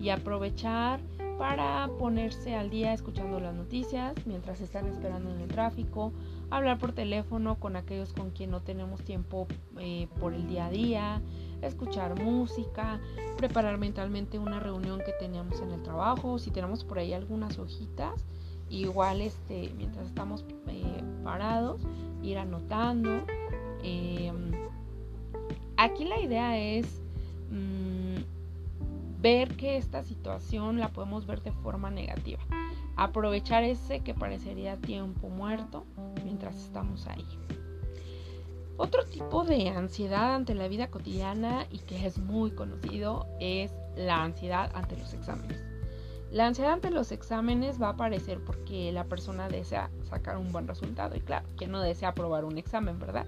y 0.00 0.10
aprovechar 0.10 1.00
para 1.38 1.88
ponerse 1.98 2.56
al 2.56 2.68
día 2.68 2.92
escuchando 2.92 3.38
las 3.38 3.54
noticias 3.54 4.14
mientras 4.26 4.60
están 4.60 4.86
esperando 4.86 5.32
en 5.32 5.40
el 5.40 5.48
tráfico, 5.48 6.12
hablar 6.50 6.78
por 6.78 6.92
teléfono 6.92 7.54
con 7.60 7.76
aquellos 7.76 8.12
con 8.12 8.30
quien 8.30 8.50
no 8.50 8.60
tenemos 8.60 9.02
tiempo 9.02 9.46
eh, 9.78 10.08
por 10.18 10.34
el 10.34 10.48
día 10.48 10.66
a 10.66 10.70
día, 10.70 11.22
escuchar 11.62 12.20
música, 12.20 13.00
preparar 13.36 13.78
mentalmente 13.78 14.38
una 14.38 14.58
reunión 14.58 14.98
que 14.98 15.12
teníamos 15.12 15.60
en 15.60 15.70
el 15.70 15.82
trabajo, 15.82 16.40
si 16.40 16.50
tenemos 16.50 16.82
por 16.82 16.98
ahí 16.98 17.12
algunas 17.12 17.56
hojitas, 17.58 18.24
igual 18.68 19.20
este, 19.20 19.72
mientras 19.76 20.06
estamos 20.06 20.44
eh, 20.66 21.02
parados, 21.22 21.80
ir 22.22 22.38
anotando. 22.38 23.24
Em, 23.82 24.52
aquí 25.76 26.04
la 26.04 26.20
idea 26.20 26.58
es 26.58 26.86
mm, 27.50 29.20
ver 29.20 29.56
que 29.56 29.76
esta 29.76 30.02
situación 30.02 30.78
la 30.78 30.88
podemos 30.88 31.26
ver 31.26 31.42
de 31.42 31.52
forma 31.52 31.90
negativa. 31.90 32.40
Aprovechar 32.96 33.62
ese 33.64 34.00
que 34.00 34.14
parecería 34.14 34.76
tiempo 34.76 35.28
muerto 35.28 35.84
mientras 36.24 36.56
estamos 36.56 37.06
ahí. 37.06 37.26
Otro 38.76 39.04
tipo 39.04 39.44
de 39.44 39.70
ansiedad 39.70 40.36
ante 40.36 40.54
la 40.54 40.68
vida 40.68 40.88
cotidiana 40.88 41.66
y 41.70 41.78
que 41.80 42.06
es 42.06 42.18
muy 42.18 42.52
conocido 42.52 43.26
es 43.40 43.72
la 43.96 44.22
ansiedad 44.22 44.70
ante 44.74 44.96
los 44.96 45.12
exámenes. 45.14 45.77
La 46.30 46.46
ansiedad 46.46 46.74
ante 46.74 46.90
los 46.90 47.10
exámenes 47.10 47.80
va 47.80 47.86
a 47.86 47.92
aparecer 47.92 48.38
porque 48.44 48.92
la 48.92 49.04
persona 49.04 49.48
desea 49.48 49.90
sacar 50.10 50.36
un 50.36 50.52
buen 50.52 50.68
resultado 50.68 51.16
y 51.16 51.20
claro, 51.20 51.48
que 51.58 51.66
no 51.66 51.80
desea 51.80 52.10
aprobar 52.10 52.44
un 52.44 52.58
examen, 52.58 52.98
¿verdad? 52.98 53.26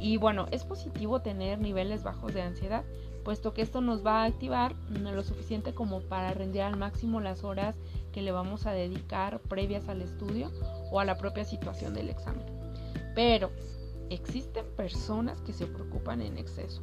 Y 0.00 0.16
bueno, 0.16 0.46
es 0.50 0.64
positivo 0.64 1.20
tener 1.20 1.60
niveles 1.60 2.02
bajos 2.02 2.32
de 2.32 2.40
ansiedad, 2.40 2.82
puesto 3.24 3.52
que 3.52 3.60
esto 3.60 3.82
nos 3.82 4.04
va 4.04 4.22
a 4.22 4.24
activar 4.24 4.74
lo 4.88 5.22
suficiente 5.22 5.74
como 5.74 6.00
para 6.00 6.32
rendir 6.32 6.62
al 6.62 6.78
máximo 6.78 7.20
las 7.20 7.44
horas 7.44 7.76
que 8.10 8.22
le 8.22 8.32
vamos 8.32 8.64
a 8.64 8.72
dedicar 8.72 9.40
previas 9.40 9.90
al 9.90 10.00
estudio 10.00 10.50
o 10.90 10.98
a 10.98 11.04
la 11.04 11.18
propia 11.18 11.44
situación 11.44 11.92
del 11.92 12.08
examen. 12.08 12.46
Pero 13.14 13.50
existen 14.08 14.64
personas 14.76 15.42
que 15.42 15.52
se 15.52 15.66
preocupan 15.66 16.22
en 16.22 16.38
exceso, 16.38 16.80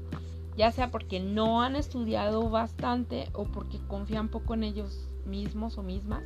ya 0.55 0.71
sea 0.71 0.91
porque 0.91 1.19
no 1.19 1.63
han 1.63 1.75
estudiado 1.75 2.47
bastante 2.51 3.27
o 3.33 3.45
porque 3.45 3.79
confían 3.87 4.29
poco 4.29 4.53
en 4.53 4.63
ellos 4.63 5.09
mismos 5.27 5.77
o 5.77 5.83
mismas 5.83 6.23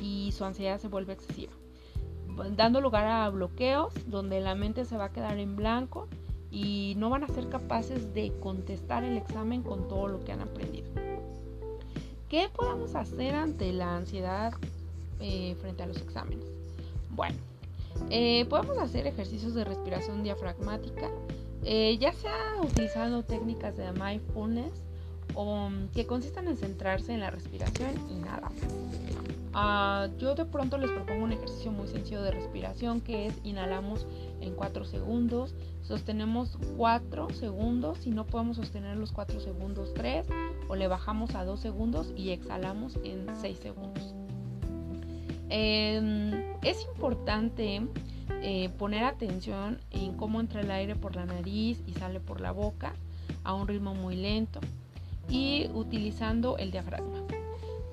y 0.00 0.32
su 0.32 0.44
ansiedad 0.44 0.78
se 0.78 0.88
vuelve 0.88 1.12
excesiva, 1.12 1.52
dando 2.56 2.80
lugar 2.80 3.06
a 3.06 3.28
bloqueos 3.30 3.92
donde 4.06 4.40
la 4.40 4.54
mente 4.54 4.84
se 4.84 4.96
va 4.96 5.06
a 5.06 5.12
quedar 5.12 5.38
en 5.38 5.56
blanco 5.56 6.08
y 6.50 6.94
no 6.98 7.10
van 7.10 7.24
a 7.24 7.28
ser 7.28 7.48
capaces 7.48 8.14
de 8.14 8.32
contestar 8.40 9.02
el 9.02 9.16
examen 9.16 9.62
con 9.62 9.88
todo 9.88 10.06
lo 10.06 10.24
que 10.24 10.32
han 10.32 10.40
aprendido. 10.40 10.88
¿Qué 12.28 12.48
podemos 12.54 12.94
hacer 12.94 13.34
ante 13.34 13.72
la 13.72 13.96
ansiedad 13.96 14.52
eh, 15.20 15.56
frente 15.60 15.82
a 15.82 15.86
los 15.86 15.96
exámenes? 15.96 16.46
Bueno, 17.10 17.36
eh, 18.10 18.44
podemos 18.46 18.78
hacer 18.78 19.06
ejercicios 19.06 19.54
de 19.54 19.64
respiración 19.64 20.22
diafragmática, 20.22 21.10
eh, 21.64 21.96
ya 21.98 22.12
sea 22.12 22.56
utilizando 22.62 23.22
técnicas 23.22 23.76
de 23.76 23.90
mindfulness 23.92 24.83
o, 25.34 25.68
que 25.92 26.06
consistan 26.06 26.48
en 26.48 26.56
centrarse 26.56 27.12
en 27.12 27.20
la 27.20 27.30
respiración 27.30 27.92
y 28.10 28.14
nada. 28.14 28.50
Ah, 29.56 30.08
yo 30.18 30.34
de 30.34 30.44
pronto 30.44 30.78
les 30.78 30.90
propongo 30.90 31.22
un 31.22 31.32
ejercicio 31.32 31.70
muy 31.70 31.86
sencillo 31.86 32.22
de 32.22 32.32
respiración 32.32 33.00
que 33.00 33.26
es 33.26 33.34
inhalamos 33.44 34.04
en 34.40 34.52
4 34.54 34.84
segundos, 34.84 35.54
sostenemos 35.82 36.58
4 36.76 37.30
segundos, 37.30 37.98
si 37.98 38.10
no 38.10 38.26
podemos 38.26 38.56
sostener 38.56 38.96
los 38.96 39.12
4 39.12 39.38
segundos 39.38 39.94
3 39.94 40.26
o 40.68 40.74
le 40.74 40.88
bajamos 40.88 41.36
a 41.36 41.44
2 41.44 41.60
segundos 41.60 42.12
y 42.16 42.30
exhalamos 42.30 42.98
en 43.04 43.28
6 43.40 43.58
segundos. 43.58 44.12
Em, 45.50 46.32
es 46.62 46.84
importante 46.92 47.86
eh, 48.42 48.70
poner 48.70 49.04
atención 49.04 49.78
en 49.92 50.16
cómo 50.16 50.40
entra 50.40 50.62
el 50.62 50.70
aire 50.72 50.96
por 50.96 51.14
la 51.14 51.26
nariz 51.26 51.80
y 51.86 51.92
sale 51.92 52.18
por 52.18 52.40
la 52.40 52.50
boca 52.50 52.94
a 53.44 53.54
un 53.54 53.68
ritmo 53.68 53.94
muy 53.94 54.16
lento 54.16 54.58
y 55.28 55.68
utilizando 55.74 56.56
el 56.58 56.70
diafragma. 56.70 57.22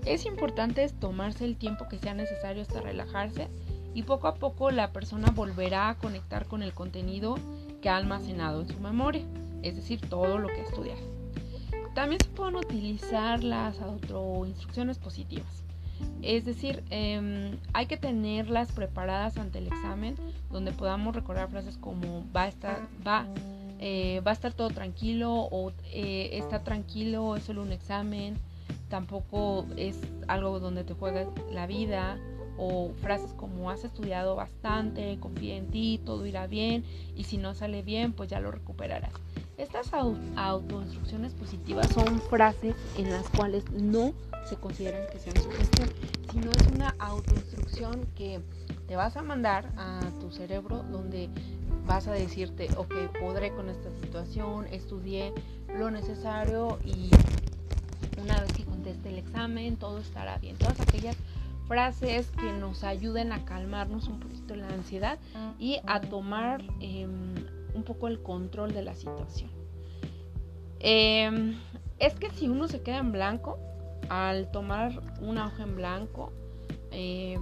Es 0.05 0.25
importante 0.25 0.87
tomarse 0.89 1.45
el 1.45 1.57
tiempo 1.57 1.87
que 1.87 1.99
sea 1.99 2.13
necesario 2.13 2.61
hasta 2.61 2.81
relajarse 2.81 3.47
y 3.93 4.03
poco 4.03 4.27
a 4.27 4.35
poco 4.35 4.71
la 4.71 4.91
persona 4.91 5.31
volverá 5.31 5.89
a 5.89 5.97
conectar 5.97 6.45
con 6.45 6.63
el 6.63 6.73
contenido 6.73 7.37
que 7.81 7.89
ha 7.89 7.97
almacenado 7.97 8.61
en 8.61 8.67
su 8.67 8.79
memoria, 8.79 9.23
es 9.61 9.75
decir, 9.75 10.01
todo 10.01 10.37
lo 10.37 10.47
que 10.47 10.61
ha 10.61 10.63
estudiado. 10.63 11.01
También 11.93 12.21
se 12.21 12.29
pueden 12.29 12.55
utilizar 12.55 13.43
las 13.43 13.79
autoinstrucciones 13.81 14.97
positivas. 14.97 15.63
Es 16.21 16.45
decir, 16.45 16.83
em, 16.89 17.57
hay 17.73 17.87
que 17.87 17.97
tenerlas 17.97 18.71
preparadas 18.71 19.37
ante 19.37 19.59
el 19.59 19.67
examen, 19.67 20.15
donde 20.51 20.71
podamos 20.71 21.15
recordar 21.15 21.49
frases 21.49 21.77
como 21.77 22.23
va 22.35 22.43
a 22.43 22.47
estar, 22.47 22.87
va, 23.05 23.25
eh, 23.81 24.21
va 24.25 24.31
a 24.31 24.33
estar 24.35 24.53
todo 24.53 24.69
tranquilo 24.69 25.33
o 25.33 25.73
eh, 25.91 26.29
está 26.33 26.63
tranquilo, 26.63 27.35
es 27.35 27.43
solo 27.43 27.63
un 27.63 27.71
examen, 27.71 28.37
tampoco 28.89 29.65
es 29.75 29.99
algo 30.27 30.59
donde 30.59 30.83
te 30.83 30.93
juegas 30.93 31.27
la 31.51 31.65
vida 31.65 32.19
o 32.57 32.91
frases 33.01 33.33
como 33.33 33.71
has 33.71 33.83
estudiado 33.83 34.35
bastante, 34.35 35.17
confía 35.19 35.57
en 35.57 35.67
ti, 35.71 35.99
todo 36.05 36.27
irá 36.27 36.45
bien 36.45 36.85
y 37.15 37.23
si 37.23 37.37
no 37.37 37.55
sale 37.55 37.81
bien 37.81 38.13
pues 38.13 38.29
ya 38.29 38.39
lo 38.39 38.51
recuperarás. 38.51 39.13
Estas 39.57 39.91
autoinstrucciones 40.35 41.33
positivas 41.33 41.87
son 41.91 42.21
frases 42.29 42.75
en 42.97 43.11
las 43.11 43.27
cuales 43.29 43.69
no 43.71 44.13
se 44.45 44.57
consideran 44.57 45.03
que 45.11 45.19
sean 45.19 45.35
sugestión, 45.41 45.89
sino 46.31 46.51
es 46.51 46.67
una 46.73 46.95
autoinstrucción 46.99 48.07
que 48.15 48.41
te 48.91 48.97
vas 48.97 49.15
a 49.15 49.21
mandar 49.21 49.71
a 49.77 50.01
tu 50.19 50.31
cerebro 50.31 50.83
donde 50.91 51.29
vas 51.85 52.07
a 52.07 52.11
decirte, 52.11 52.67
ok, 52.75 52.93
podré 53.21 53.53
con 53.53 53.69
esta 53.69 53.89
situación, 54.01 54.67
estudié 54.69 55.33
lo 55.69 55.89
necesario 55.91 56.77
y 56.83 57.09
una 58.21 58.41
vez 58.41 58.51
que 58.51 58.65
conteste 58.65 59.07
el 59.07 59.19
examen, 59.19 59.77
todo 59.77 59.99
estará 59.99 60.39
bien. 60.39 60.57
Todas 60.57 60.77
aquellas 60.81 61.15
frases 61.69 62.29
que 62.31 62.51
nos 62.51 62.83
ayuden 62.83 63.31
a 63.31 63.45
calmarnos 63.45 64.09
un 64.09 64.19
poquito 64.19 64.57
la 64.57 64.67
ansiedad 64.67 65.19
y 65.57 65.79
a 65.87 66.01
tomar 66.01 66.61
em, 66.81 67.35
un 67.73 67.83
poco 67.85 68.09
el 68.09 68.21
control 68.21 68.73
de 68.73 68.81
la 68.81 68.93
situación. 68.93 69.49
Em, 70.81 71.55
es 71.97 72.13
que 72.15 72.29
si 72.31 72.49
uno 72.49 72.67
se 72.67 72.81
queda 72.81 72.97
en 72.97 73.13
blanco, 73.13 73.57
al 74.09 74.51
tomar 74.51 75.01
una 75.21 75.47
hoja 75.47 75.63
en 75.63 75.77
blanco, 75.77 76.33
eh, 76.91 77.39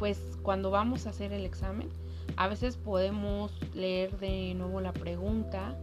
pues 0.00 0.18
cuando 0.42 0.70
vamos 0.70 1.06
a 1.06 1.10
hacer 1.10 1.32
el 1.32 1.44
examen, 1.44 1.88
a 2.36 2.48
veces 2.48 2.76
podemos 2.76 3.52
leer 3.74 4.18
de 4.18 4.54
nuevo 4.54 4.80
la 4.80 4.92
pregunta 4.92 5.76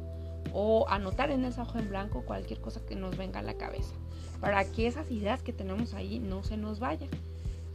o 0.54 0.88
anotar 0.90 1.32
en 1.32 1.46
esa 1.46 1.64
hoja 1.64 1.80
en 1.80 1.90
blanco 1.90 2.24
cualquier 2.24 2.60
cosa 2.60 2.86
que 2.86 2.96
nos 2.96 3.18
venga 3.18 3.40
a 3.40 3.44
la 3.44 3.56
cabeza 3.56 3.94
para 4.40 4.64
que 4.66 4.88
esas 4.88 5.10
ideas 5.12 5.42
que 5.42 5.54
tenemos 5.54 5.94
ahí 5.94 6.20
no 6.20 6.44
se 6.44 6.58
nos 6.58 6.80
vayan. 6.80 7.10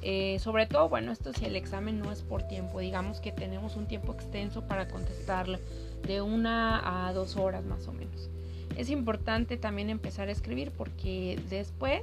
Eh, 0.05 0.39
sobre 0.41 0.67
todo, 0.67 0.89
bueno, 0.89 1.13
esto 1.13 1.33
si 1.33 1.45
el 1.45 1.55
examen 1.55 2.01
no 2.01 2.11
es 2.11 2.23
por 2.23 2.43
tiempo, 2.43 2.81
digamos 2.81 3.21
que 3.21 3.31
tenemos 3.31 3.77
un 3.77 3.87
tiempo 3.87 4.13
extenso 4.13 4.67
para 4.67 4.89
contestarlo, 4.89 5.59
de 6.07 6.21
una 6.21 7.07
a 7.07 7.13
dos 7.13 7.37
horas 7.37 7.65
más 7.65 7.87
o 7.87 7.93
menos. 7.93 8.29
Es 8.77 8.91
importante 8.91 9.57
también 9.57 9.91
empezar 9.91 10.29
a 10.29 10.33
escribir 10.33 10.73
porque 10.73 11.41
después, 11.49 12.03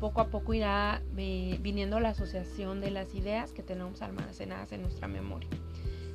poco 0.00 0.20
a 0.20 0.28
poco 0.28 0.54
irá 0.54 1.02
eh, 1.16 1.58
viniendo 1.60 2.00
la 2.00 2.10
asociación 2.10 2.80
de 2.80 2.90
las 2.90 3.14
ideas 3.14 3.52
que 3.52 3.62
tenemos 3.62 4.02
almacenadas 4.02 4.72
en 4.72 4.82
nuestra 4.82 5.06
memoria 5.06 5.48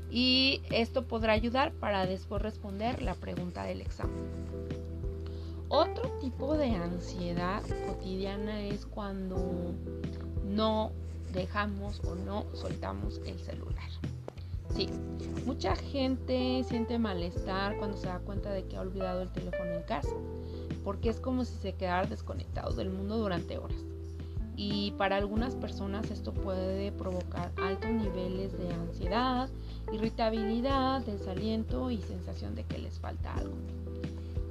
y 0.09 0.61
esto 0.71 1.07
podrá 1.07 1.33
ayudar 1.33 1.73
para 1.73 2.05
después 2.05 2.41
responder 2.41 3.01
la 3.01 3.15
pregunta 3.15 3.63
del 3.63 3.81
examen. 3.81 4.23
Otro 5.67 6.09
tipo 6.21 6.55
de 6.55 6.69
ansiedad 6.69 7.63
cotidiana 7.87 8.61
es 8.61 8.85
cuando 8.85 9.73
no 10.45 10.91
dejamos 11.33 12.01
o 12.05 12.15
no 12.15 12.45
soltamos 12.53 13.19
el 13.25 13.39
celular. 13.39 13.89
Sí, 14.73 14.89
mucha 15.45 15.75
gente 15.75 16.63
siente 16.63 16.97
malestar 16.99 17.77
cuando 17.77 17.97
se 17.97 18.07
da 18.07 18.19
cuenta 18.19 18.51
de 18.51 18.65
que 18.65 18.77
ha 18.77 18.81
olvidado 18.81 19.21
el 19.21 19.31
teléfono 19.31 19.73
en 19.73 19.83
casa, 19.83 20.15
porque 20.85 21.09
es 21.09 21.19
como 21.19 21.43
si 21.43 21.55
se 21.55 21.73
quedara 21.73 22.05
desconectado 22.05 22.71
del 22.73 22.91
mundo 22.91 23.17
durante 23.17 23.57
horas. 23.57 23.75
Y 24.55 24.91
para 24.91 25.17
algunas 25.17 25.55
personas 25.55 26.09
esto 26.11 26.31
puede 26.31 26.91
provocar 26.93 27.51
altos 27.57 27.89
niveles 27.89 28.57
de 28.57 28.71
ansiedad, 28.71 29.49
irritabilidad, 29.91 31.01
desaliento 31.01 31.89
y 31.89 31.97
sensación 31.97 32.55
de 32.55 32.63
que 32.63 32.77
les 32.77 32.99
falta 32.99 33.33
algo. 33.33 33.55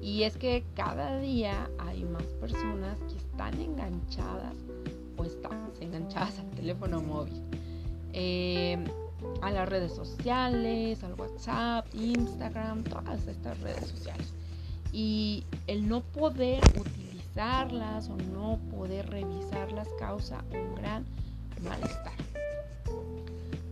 Y 0.02 0.24
es 0.24 0.36
que 0.36 0.64
cada 0.74 1.18
día 1.20 1.70
hay 1.78 2.04
más 2.04 2.24
personas 2.40 2.98
que 3.08 3.16
están 3.16 3.58
enganchadas 3.58 4.56
o 5.16 5.24
estamos 5.24 5.80
enganchadas 5.80 6.40
al 6.40 6.50
teléfono 6.50 7.00
móvil, 7.00 7.40
eh, 8.12 8.84
a 9.40 9.50
las 9.52 9.68
redes 9.68 9.94
sociales, 9.94 11.02
al 11.04 11.14
WhatsApp, 11.14 11.86
Instagram, 11.94 12.82
todas 12.82 13.26
estas 13.28 13.58
redes 13.60 13.86
sociales. 13.86 14.34
Y 14.96 15.42
el 15.66 15.88
no 15.88 16.02
poder 16.02 16.62
utilizarlas 16.78 18.08
o 18.08 18.16
no 18.16 18.60
poder 18.70 19.10
revisarlas 19.10 19.88
causa 19.98 20.44
un 20.52 20.76
gran 20.76 21.04
malestar. 21.64 22.14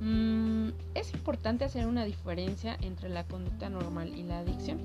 Mm, 0.00 0.70
es 0.96 1.14
importante 1.14 1.64
hacer 1.64 1.86
una 1.86 2.04
diferencia 2.04 2.76
entre 2.80 3.08
la 3.08 3.22
conducta 3.22 3.68
normal 3.68 4.18
y 4.18 4.24
la 4.24 4.40
adicción. 4.40 4.80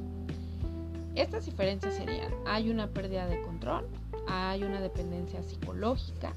Estas 1.15 1.47
diferencias 1.47 1.95
serían, 1.95 2.31
hay 2.45 2.69
una 2.69 2.85
pérdida 2.85 3.25
de 3.25 3.41
control, 3.41 3.87
hay 4.27 4.63
una 4.63 4.79
dependencia 4.79 5.41
psicológica, 5.41 6.33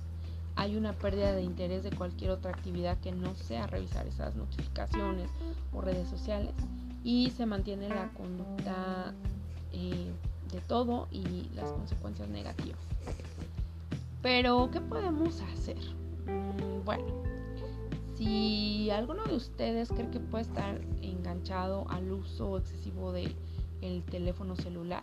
hay 0.57 0.77
una 0.77 0.95
pérdida 0.95 1.35
de 1.35 1.43
interés 1.43 1.85
de 1.85 1.91
cualquier 1.91 2.31
otra 2.31 2.53
actividad 2.53 2.97
que 3.01 3.13
no 3.13 3.35
sea 3.35 3.67
revisar 3.67 4.07
esas 4.07 4.35
notificaciones 4.35 5.31
o 5.75 5.83
redes 5.83 6.09
sociales 6.09 6.55
y 7.05 7.31
se 7.31 7.45
mantiene 7.45 7.91
la 7.91 8.09
conducta 8.11 9.13
eh, 9.73 10.11
de 10.53 10.61
todo 10.63 11.09
y 11.11 11.49
las 11.55 11.71
consecuencias 11.71 12.29
negativas. 12.29 12.79
Pero, 14.23 14.71
¿qué 14.71 14.81
podemos 14.81 15.41
hacer? 15.41 15.79
Mm, 16.27 16.85
bueno, 16.85 17.05
si 18.17 18.91
alguno 18.91 19.25
de 19.25 19.35
ustedes 19.37 19.89
cree 19.89 20.11
que 20.11 20.21
puede 20.21 20.45
estar 20.45 20.81
enganchado 21.03 21.87
al 21.89 22.13
uso 22.13 22.59
excesivo 22.59 23.13
del 23.13 23.35
teléfono 24.11 24.57
celular, 24.57 25.03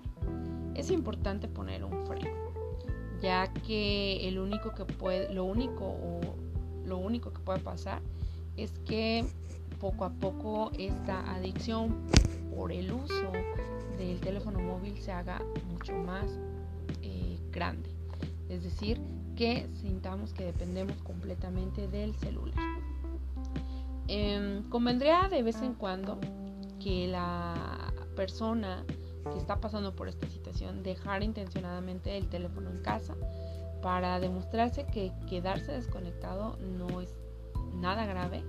es 0.75 0.91
importante 0.91 1.47
poner 1.47 1.84
un 1.84 2.06
freno 2.06 2.47
ya 3.21 3.51
que 3.65 4.27
el 4.27 4.39
único 4.39 4.73
que 4.73 4.86
puede, 4.86 5.34
lo 5.34 5.45
único 5.45 5.86
o 5.86 6.21
lo 6.86 6.97
único 6.97 7.34
que 7.34 7.39
puede 7.39 7.60
pasar 7.60 8.01
es 8.56 8.71
que 8.86 9.25
poco 9.80 10.06
a 10.06 10.10
poco 10.10 10.71
esta 10.77 11.34
adicción 11.36 11.95
por 12.58 12.72
el 12.72 12.91
uso 12.91 13.32
del 14.00 14.20
teléfono 14.20 14.60
móvil 14.60 14.98
se 14.98 15.12
haga 15.12 15.39
mucho 15.70 15.93
más 15.93 16.26
eh, 17.04 17.38
grande. 17.52 17.88
Es 18.50 18.63
decir, 18.63 19.00
que 19.36 19.70
sintamos 19.76 20.34
que 20.34 20.46
dependemos 20.46 20.98
completamente 21.04 21.88
del 21.88 22.15
celular. 22.15 22.56
Em, 24.08 24.67
convendría 24.70 25.28
de 25.30 25.43
vez 25.43 25.62
en 25.62 25.76
cuando 25.76 26.17
que 26.80 27.08
la 27.08 27.93
persona 28.15 28.84
que 29.32 29.38
está 29.38 29.60
pasando 29.60 29.96
por 29.96 30.08
esta 30.08 30.28
situación 30.28 30.82
dejar 30.82 31.22
intencionadamente 31.22 32.17
el 32.17 32.28
teléfono 32.28 32.72
en 32.72 32.82
casa 32.82 33.15
para 33.84 34.20
demostrarse 34.20 34.86
que 34.88 35.12
quedarse 35.30 35.74
desconectado 35.74 36.58
no 36.58 37.02
es 37.02 37.13
nada 37.76 38.08
grave 38.08 38.43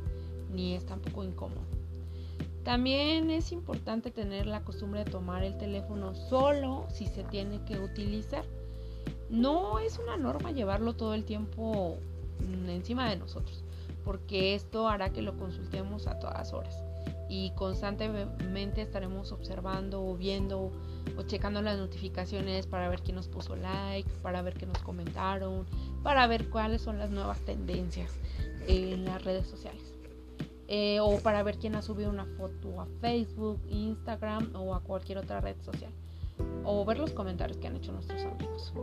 ni 0.51 0.75
es 0.75 0.87
tampoco 0.87 1.25
incómodo. 1.25 1.67
También 2.68 3.31
es 3.31 3.50
importante 3.52 4.11
tener 4.11 4.46
la 4.46 4.62
costumbre 4.62 5.02
de 5.02 5.11
tomar 5.11 5.42
el 5.42 5.57
teléfono 5.57 6.14
solo 6.14 6.87
si 6.92 7.07
se 7.07 7.24
tiene 7.24 7.64
que 7.64 7.81
utilizar. 7.81 8.44
No 9.31 9.78
es 9.78 9.98
una 9.98 10.18
norma 10.18 10.50
llevarlo 10.50 10.92
todo 10.92 11.14
el 11.14 11.24
tiempo 11.24 11.96
encima 12.66 13.09
de 13.09 13.16
nosotros, 13.16 13.64
porque 14.04 14.54
esto 14.54 14.87
hará 14.87 15.09
que 15.14 15.22
lo 15.22 15.35
consultemos 15.38 16.07
a 16.07 16.18
todas 16.18 16.52
horas 16.52 16.85
y 17.31 17.52
constantemente 17.52 18.83
estaremos 18.83 19.33
observando 19.33 20.04
o 20.04 20.14
viendo 20.14 20.70
o 21.16 21.22
checando 21.22 21.62
las 21.62 21.78
notificaciones 21.78 22.66
para 22.66 22.90
ver 22.90 23.00
quién 23.00 23.16
nos 23.16 23.28
puso 23.28 23.57
like, 23.57 24.11
para 24.20 24.42
ver 24.42 24.52
qué 24.52 24.66
nos 24.66 24.81
comentaron, 24.81 25.64
para 26.02 26.26
ver 26.26 26.50
cuáles 26.50 26.83
son 26.83 26.98
las 26.98 27.09
nuevas 27.09 27.40
tendencias 27.46 28.12
en 28.66 29.07
las 29.07 29.24
redes 29.24 29.46
sociales. 29.46 29.88
Eh, 30.70 31.00
o 31.00 31.18
para 31.20 31.42
ver 31.42 31.57
quién 31.57 31.74
ha 31.76 31.83
subido 31.83 32.11
una 32.11 32.26
foto 32.26 32.81
a 32.83 32.87
Facebook, 33.00 33.59
Instagram 33.70 34.54
o 34.54 34.74
a 34.74 34.81
cualquier 34.81 35.16
otra 35.16 35.40
red 35.40 35.57
social. 35.62 35.90
O 36.62 36.85
ver 36.85 36.98
los 36.98 37.12
comentarios 37.12 37.57
que 37.57 37.66
han 37.66 37.76
hecho 37.76 37.90
nuestros 37.90 38.22
amigos. 38.22 38.74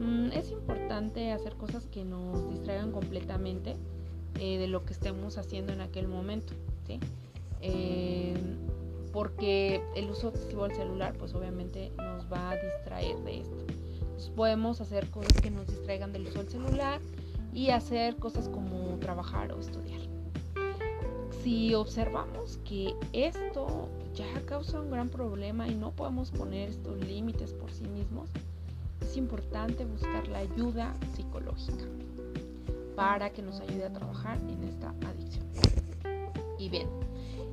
Mm, 0.00 0.32
es 0.32 0.50
importante 0.50 1.30
hacer 1.30 1.54
cosas 1.54 1.86
que 1.86 2.04
nos 2.04 2.50
distraigan 2.50 2.90
completamente 2.90 3.76
eh, 4.40 4.58
de 4.58 4.66
lo 4.66 4.84
que 4.84 4.92
estemos 4.92 5.38
haciendo 5.38 5.72
en 5.72 5.80
aquel 5.80 6.08
momento. 6.08 6.52
¿sí? 6.86 6.98
Eh, 7.60 8.34
porque 9.12 9.82
el 9.94 10.10
uso 10.10 10.28
excesivo 10.28 10.64
del 10.64 10.76
celular 10.76 11.14
pues 11.16 11.34
obviamente 11.34 11.92
nos 11.96 12.30
va 12.30 12.50
a 12.50 12.56
distraer 12.56 13.16
de 13.18 13.40
esto. 13.40 13.66
podemos 14.34 14.80
hacer 14.80 15.08
cosas 15.10 15.40
que 15.40 15.50
nos 15.50 15.66
distraigan 15.68 16.12
del 16.12 16.26
uso 16.26 16.38
del 16.38 16.48
celular 16.48 17.00
y 17.52 17.70
hacer 17.70 18.16
cosas 18.16 18.48
como 18.48 18.98
trabajar 18.98 19.52
o 19.52 19.60
estudiar. 19.60 20.09
Si 21.42 21.74
observamos 21.74 22.58
que 22.64 22.94
esto 23.14 23.88
ya 24.14 24.44
causa 24.44 24.80
un 24.80 24.90
gran 24.90 25.08
problema 25.08 25.66
y 25.68 25.74
no 25.74 25.90
podemos 25.90 26.30
poner 26.30 26.68
estos 26.68 26.98
límites 26.98 27.54
por 27.54 27.72
sí 27.72 27.84
mismos, 27.84 28.28
es 29.00 29.16
importante 29.16 29.86
buscar 29.86 30.28
la 30.28 30.40
ayuda 30.40 30.94
psicológica 31.14 31.84
para 32.94 33.30
que 33.30 33.40
nos 33.40 33.58
ayude 33.60 33.86
a 33.86 33.92
trabajar 33.92 34.38
en 34.48 34.62
esta 34.64 34.90
adicción. 35.08 35.46
Y 36.58 36.68
bien, 36.68 36.88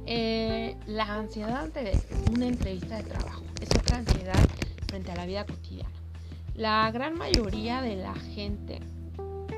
eh, 0.05 0.75
la 0.85 1.05
ansiedad 1.05 1.63
ante 1.63 1.93
una 2.33 2.47
entrevista 2.47 2.97
de 2.97 3.03
trabajo 3.03 3.43
es 3.61 3.69
otra 3.69 3.99
ansiedad 3.99 4.49
frente 4.87 5.11
a 5.11 5.15
la 5.15 5.25
vida 5.25 5.45
cotidiana. 5.45 5.89
La 6.55 6.91
gran 6.91 7.17
mayoría 7.17 7.81
de 7.81 7.95
la 7.95 8.15
gente 8.15 8.79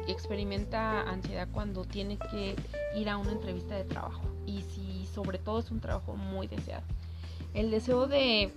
experimenta 0.08 1.02
ansiedad 1.02 1.48
cuando 1.52 1.84
tiene 1.84 2.18
que 2.18 2.56
ir 2.96 3.10
a 3.10 3.18
una 3.18 3.32
entrevista 3.32 3.76
de 3.76 3.84
trabajo 3.84 4.22
y 4.46 4.62
si 4.62 5.06
sobre 5.14 5.38
todo 5.38 5.60
es 5.60 5.72
un 5.72 5.80
trabajo 5.80 6.16
muy 6.16 6.48
deseado. 6.48 6.84
El 7.54 7.72
deseo 7.72 8.08
de 8.08 8.52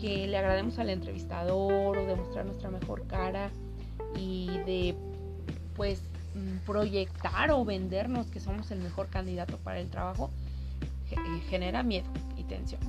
que 0.00 0.26
le 0.26 0.38
agrademos 0.38 0.78
al 0.78 0.90
entrevistador 0.90 1.98
o 1.98 2.06
de 2.06 2.16
mostrar 2.16 2.46
nuestra 2.46 2.70
mejor 2.70 3.06
cara 3.06 3.50
y 4.16 4.46
de 4.66 4.94
pues 5.76 6.02
mm, 6.34 6.64
proyectar 6.66 7.50
o 7.50 7.64
vendernos 7.64 8.26
que 8.26 8.40
somos 8.40 8.70
el 8.70 8.80
mejor 8.80 9.08
candidato 9.08 9.56
para 9.58 9.80
el 9.80 9.90
trabajo 9.90 10.30
eh, 11.10 11.16
genera 11.48 11.82
miedo 11.82 12.08
y 12.36 12.44
tensión. 12.44 12.80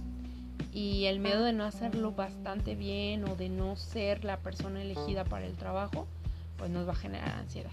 Y 0.74 1.06
el 1.06 1.20
miedo 1.20 1.44
de 1.44 1.54
no 1.54 1.66
hacerlo 1.66 2.14
bastante 2.14 2.76
bien 2.76 3.26
o 3.26 3.36
de 3.36 3.50
no 3.50 3.76
ser 3.76 4.24
la 4.24 4.38
persona 4.38 4.82
elegida 4.82 5.26
para 5.26 5.46
el 5.46 5.54
trabajo, 5.58 6.08
pues 6.58 6.70
nos 6.70 6.88
va 6.88 6.94
a 6.94 6.96
generar 6.96 7.32
ansiedad. 7.40 7.72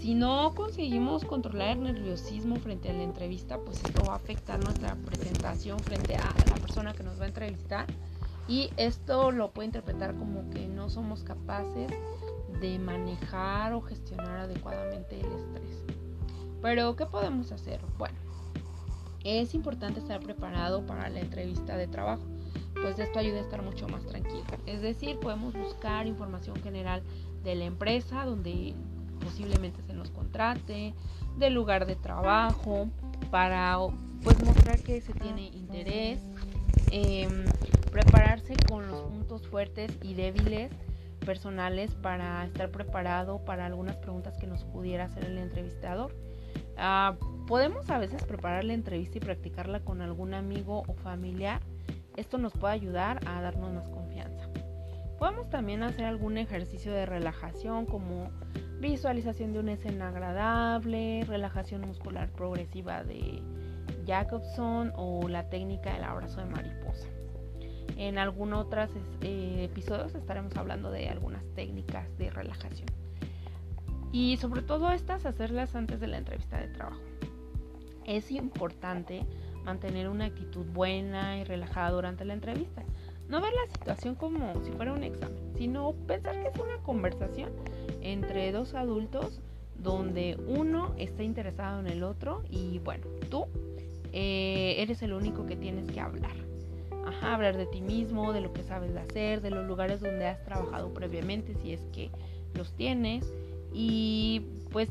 Si 0.00 0.14
no 0.14 0.54
conseguimos 0.54 1.26
controlar 1.26 1.76
el 1.76 1.82
nerviosismo 1.82 2.56
frente 2.56 2.88
a 2.88 2.94
la 2.94 3.02
entrevista, 3.02 3.58
pues 3.58 3.84
esto 3.84 4.02
va 4.06 4.14
a 4.14 4.16
afectar 4.16 4.58
nuestra 4.64 4.94
presentación 4.94 5.78
frente 5.80 6.16
a 6.16 6.34
la 6.48 6.54
persona 6.54 6.94
que 6.94 7.02
nos 7.02 7.20
va 7.20 7.24
a 7.24 7.28
entrevistar. 7.28 7.86
Y 8.48 8.70
esto 8.78 9.30
lo 9.30 9.50
puede 9.50 9.66
interpretar 9.66 10.14
como 10.16 10.48
que 10.48 10.66
no 10.68 10.88
somos 10.88 11.22
capaces 11.22 11.92
de 12.62 12.78
manejar 12.78 13.74
o 13.74 13.82
gestionar 13.82 14.38
adecuadamente 14.38 15.20
el 15.20 15.26
estrés. 15.26 15.84
Pero, 16.62 16.96
¿qué 16.96 17.04
podemos 17.04 17.52
hacer? 17.52 17.82
Bueno, 17.98 18.16
es 19.22 19.54
importante 19.54 20.00
estar 20.00 20.20
preparado 20.20 20.86
para 20.86 21.10
la 21.10 21.20
entrevista 21.20 21.76
de 21.76 21.86
trabajo, 21.86 22.22
pues 22.80 22.98
esto 22.98 23.18
ayuda 23.18 23.36
a 23.36 23.42
estar 23.42 23.62
mucho 23.62 23.86
más 23.86 24.06
tranquilo. 24.06 24.44
Es 24.64 24.80
decir, 24.80 25.18
podemos 25.20 25.52
buscar 25.52 26.06
información 26.06 26.56
general 26.62 27.02
de 27.44 27.54
la 27.54 27.64
empresa 27.66 28.24
donde 28.24 28.74
posiblemente 29.20 29.82
se 29.82 29.92
nos 29.92 30.10
contrate, 30.10 30.94
del 31.38 31.54
lugar 31.54 31.86
de 31.86 31.96
trabajo, 31.96 32.88
para 33.30 33.78
pues 34.22 34.42
mostrar 34.44 34.80
que 34.80 35.00
se 35.00 35.12
tiene 35.12 35.48
interés, 35.48 36.20
em, 36.90 37.44
prepararse 37.90 38.54
con 38.68 38.88
los 38.88 39.00
puntos 39.02 39.46
fuertes 39.48 39.96
y 40.02 40.14
débiles 40.14 40.70
personales 41.24 41.94
para 41.94 42.44
estar 42.44 42.70
preparado 42.70 43.44
para 43.44 43.66
algunas 43.66 43.96
preguntas 43.96 44.36
que 44.38 44.46
nos 44.46 44.64
pudiera 44.64 45.04
hacer 45.04 45.24
el 45.24 45.38
entrevistador. 45.38 46.14
Ah, 46.76 47.16
podemos 47.46 47.88
a 47.90 47.98
veces 47.98 48.24
preparar 48.24 48.64
la 48.64 48.72
entrevista 48.72 49.18
y 49.18 49.20
practicarla 49.20 49.80
con 49.80 50.00
algún 50.02 50.34
amigo 50.34 50.82
o 50.86 50.94
familiar. 50.94 51.60
Esto 52.16 52.38
nos 52.38 52.52
puede 52.52 52.74
ayudar 52.74 53.20
a 53.26 53.40
darnos 53.42 53.72
más 53.72 53.88
confianza. 53.88 54.49
Podemos 55.20 55.50
también 55.50 55.82
hacer 55.82 56.06
algún 56.06 56.38
ejercicio 56.38 56.94
de 56.94 57.04
relajación 57.04 57.84
como 57.84 58.30
visualización 58.80 59.52
de 59.52 59.58
una 59.58 59.74
escena 59.74 60.08
agradable, 60.08 61.26
relajación 61.26 61.82
muscular 61.82 62.30
progresiva 62.30 63.04
de 63.04 63.42
Jacobson 64.06 64.94
o 64.96 65.28
la 65.28 65.50
técnica 65.50 65.92
del 65.92 66.04
abrazo 66.04 66.40
de 66.40 66.46
mariposa. 66.46 67.06
En 67.98 68.16
algunos 68.16 68.64
otros 68.64 68.88
eh, 69.20 69.68
episodios 69.70 70.14
estaremos 70.14 70.56
hablando 70.56 70.90
de 70.90 71.10
algunas 71.10 71.44
técnicas 71.54 72.08
de 72.16 72.30
relajación. 72.30 72.88
Y 74.12 74.38
sobre 74.38 74.62
todo 74.62 74.90
estas, 74.90 75.26
hacerlas 75.26 75.74
antes 75.74 76.00
de 76.00 76.06
la 76.06 76.16
entrevista 76.16 76.58
de 76.58 76.68
trabajo. 76.68 77.02
Es 78.06 78.30
importante 78.30 79.26
mantener 79.64 80.08
una 80.08 80.24
actitud 80.24 80.64
buena 80.64 81.36
y 81.36 81.44
relajada 81.44 81.90
durante 81.90 82.24
la 82.24 82.32
entrevista. 82.32 82.82
No 83.30 83.40
ver 83.40 83.52
la 83.52 83.72
situación 83.72 84.16
como 84.16 84.60
si 84.64 84.72
fuera 84.72 84.92
un 84.92 85.04
examen, 85.04 85.38
sino 85.56 85.92
pensar 86.08 86.42
que 86.42 86.48
es 86.48 86.58
una 86.58 86.78
conversación 86.82 87.50
entre 88.02 88.50
dos 88.50 88.74
adultos 88.74 89.40
donde 89.78 90.36
uno 90.48 90.92
está 90.98 91.22
interesado 91.22 91.78
en 91.78 91.86
el 91.86 92.02
otro 92.02 92.42
y 92.50 92.80
bueno, 92.80 93.06
tú 93.30 93.46
eh, 94.12 94.74
eres 94.78 95.00
el 95.02 95.12
único 95.12 95.46
que 95.46 95.54
tienes 95.54 95.86
que 95.92 96.00
hablar. 96.00 96.34
Ajá, 97.06 97.34
hablar 97.34 97.56
de 97.56 97.66
ti 97.66 97.80
mismo, 97.80 98.32
de 98.32 98.40
lo 98.40 98.52
que 98.52 98.64
sabes 98.64 98.96
hacer, 98.96 99.40
de 99.40 99.50
los 99.50 99.64
lugares 99.64 100.00
donde 100.00 100.26
has 100.26 100.42
trabajado 100.44 100.92
previamente, 100.92 101.54
si 101.62 101.72
es 101.72 101.80
que 101.92 102.10
los 102.54 102.72
tienes. 102.72 103.24
Y 103.72 104.42
pues, 104.72 104.88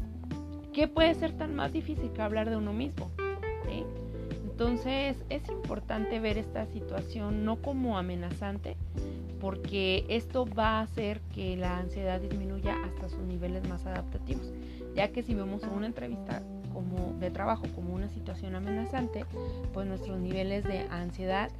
¿qué 0.74 0.88
puede 0.88 1.14
ser 1.16 1.34
tan 1.34 1.56
más 1.56 1.74
difícil 1.74 2.10
que 2.14 2.22
hablar 2.22 2.50
de 2.50 2.56
uno 2.56 2.72
mismo? 2.72 3.12
Entonces 4.60 5.16
es 5.30 5.48
importante 5.48 6.20
ver 6.20 6.38
esta 6.38 6.66
situación 6.66 7.46
no 7.46 7.62
como 7.62 7.98
amenazante, 7.98 8.76
porque 9.40 10.06
esto 10.10 10.46
va 10.46 10.80
a 10.80 10.82
hacer 10.82 11.22
que 11.34 11.56
la 11.56 11.78
ansiedad 11.78 12.20
disminuya 12.20 12.76
hasta 12.84 13.08
sus 13.08 13.22
niveles 13.22 13.66
más 13.70 13.86
adaptativos, 13.86 14.52
ya 14.98 15.14
que 15.14 15.24
si 15.24 15.34
vemos 15.34 15.64
una 15.64 15.86
entrevista 15.86 16.44
como 16.74 17.18
de 17.22 17.32
trabajo 17.32 17.68
como 17.74 17.96
una 17.96 18.10
situación 18.10 18.54
amenazante, 18.54 19.24
pues 19.74 19.88
nuestros 19.88 20.20
niveles 20.20 20.66
de 20.66 20.80
ansiedad 20.90 21.52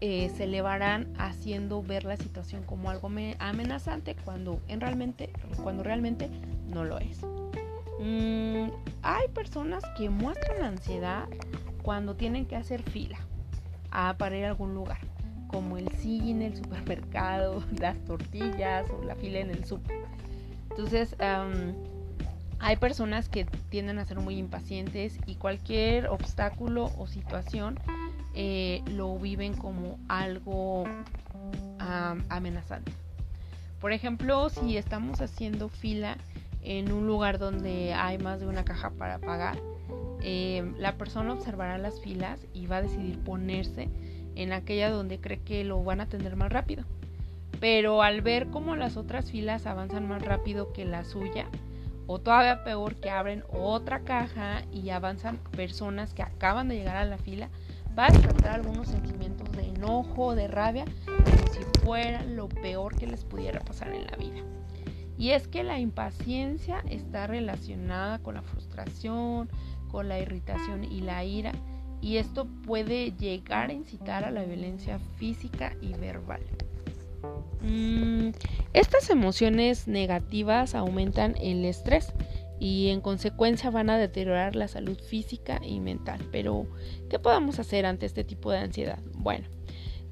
eh, 0.00 0.30
se 0.34 0.44
elevarán 0.44 1.12
haciendo 1.18 1.82
ver 1.82 2.04
la 2.04 2.16
situación 2.16 2.62
como 2.62 2.88
algo 2.88 3.10
amenazante 3.40 4.16
cuando, 4.24 4.58
en 4.68 4.80
realmente, 4.80 5.28
cuando 5.62 5.82
realmente 5.82 6.30
no 6.72 6.86
lo 6.86 6.96
es. 6.98 7.20
Mm, 8.00 8.70
hay 9.02 9.28
personas 9.34 9.84
que 9.98 10.08
muestran 10.08 10.62
ansiedad 10.62 11.28
cuando 11.88 12.16
tienen 12.16 12.44
que 12.44 12.54
hacer 12.54 12.82
fila 12.82 13.18
a, 13.90 14.18
para 14.18 14.36
ir 14.36 14.44
a 14.44 14.48
algún 14.48 14.74
lugar, 14.74 14.98
como 15.46 15.78
el 15.78 15.88
cine, 15.92 16.48
el 16.48 16.54
supermercado, 16.54 17.64
las 17.80 17.96
tortillas 18.04 18.84
o 18.90 19.02
la 19.02 19.14
fila 19.14 19.38
en 19.38 19.48
el 19.48 19.64
súper. 19.64 19.96
Entonces, 20.68 21.16
hay 22.58 22.76
personas 22.76 23.30
que 23.30 23.46
tienden 23.70 23.98
a 23.98 24.04
ser 24.04 24.20
muy 24.20 24.36
impacientes 24.36 25.18
y 25.24 25.36
cualquier 25.36 26.08
obstáculo 26.08 26.92
o 26.98 27.06
situación 27.06 27.80
eh, 28.34 28.82
lo 28.88 29.18
viven 29.18 29.56
como 29.56 29.98
algo 30.08 30.84
amenazante. 32.28 32.92
Por 33.80 33.92
ejemplo, 33.92 34.50
si 34.50 34.76
estamos 34.76 35.22
haciendo 35.22 35.70
fila 35.70 36.18
en 36.60 36.92
un 36.92 37.06
lugar 37.06 37.38
donde 37.38 37.94
hay 37.94 38.18
más 38.18 38.40
de 38.40 38.46
una 38.46 38.62
caja 38.62 38.90
para 38.90 39.18
pagar, 39.20 39.58
eh, 40.30 40.62
la 40.76 40.98
persona 40.98 41.32
observará 41.32 41.78
las 41.78 42.02
filas 42.02 42.46
y 42.52 42.66
va 42.66 42.76
a 42.76 42.82
decidir 42.82 43.18
ponerse 43.20 43.88
en 44.34 44.52
aquella 44.52 44.90
donde 44.90 45.20
cree 45.20 45.40
que 45.40 45.64
lo 45.64 45.82
van 45.82 46.00
a 46.00 46.02
atender 46.02 46.36
más 46.36 46.52
rápido. 46.52 46.84
Pero 47.60 48.02
al 48.02 48.20
ver 48.20 48.48
cómo 48.48 48.76
las 48.76 48.98
otras 48.98 49.30
filas 49.30 49.64
avanzan 49.64 50.06
más 50.06 50.20
rápido 50.20 50.74
que 50.74 50.84
la 50.84 51.04
suya, 51.04 51.46
o 52.06 52.18
todavía 52.18 52.62
peor 52.62 52.96
que 52.96 53.08
abren 53.08 53.42
otra 53.50 54.00
caja 54.00 54.64
y 54.70 54.90
avanzan 54.90 55.38
personas 55.56 56.12
que 56.12 56.22
acaban 56.22 56.68
de 56.68 56.76
llegar 56.76 56.98
a 56.98 57.06
la 57.06 57.16
fila, 57.16 57.48
va 57.98 58.08
a 58.08 58.10
despertar 58.10 58.52
algunos 58.52 58.88
sentimientos 58.88 59.50
de 59.52 59.68
enojo, 59.68 60.34
de 60.34 60.46
rabia, 60.46 60.84
como 61.06 61.52
si 61.54 61.80
fuera 61.80 62.22
lo 62.24 62.50
peor 62.50 62.96
que 62.96 63.06
les 63.06 63.24
pudiera 63.24 63.60
pasar 63.60 63.94
en 63.94 64.04
la 64.04 64.16
vida. 64.18 64.42
Y 65.16 65.30
es 65.30 65.48
que 65.48 65.64
la 65.64 65.80
impaciencia 65.80 66.84
está 66.88 67.26
relacionada 67.26 68.20
con 68.20 68.34
la 68.34 68.42
frustración, 68.42 69.48
con 69.88 70.08
la 70.08 70.18
irritación 70.18 70.84
y 70.84 71.00
la 71.00 71.24
ira, 71.24 71.52
y 72.00 72.16
esto 72.18 72.46
puede 72.66 73.12
llegar 73.12 73.70
a 73.70 73.72
incitar 73.72 74.24
a 74.24 74.30
la 74.30 74.44
violencia 74.44 74.98
física 75.16 75.74
y 75.80 75.94
verbal. 75.94 76.42
Mm, 77.62 78.30
estas 78.72 79.10
emociones 79.10 79.88
negativas 79.88 80.74
aumentan 80.74 81.34
el 81.40 81.64
estrés 81.64 82.12
y 82.60 82.88
en 82.88 83.00
consecuencia 83.00 83.70
van 83.70 83.90
a 83.90 83.98
deteriorar 83.98 84.56
la 84.56 84.68
salud 84.68 84.98
física 84.98 85.60
y 85.62 85.80
mental. 85.80 86.20
Pero, 86.30 86.66
¿qué 87.08 87.18
podemos 87.18 87.58
hacer 87.58 87.86
ante 87.86 88.06
este 88.06 88.24
tipo 88.24 88.50
de 88.50 88.58
ansiedad? 88.58 89.00
Bueno, 89.14 89.46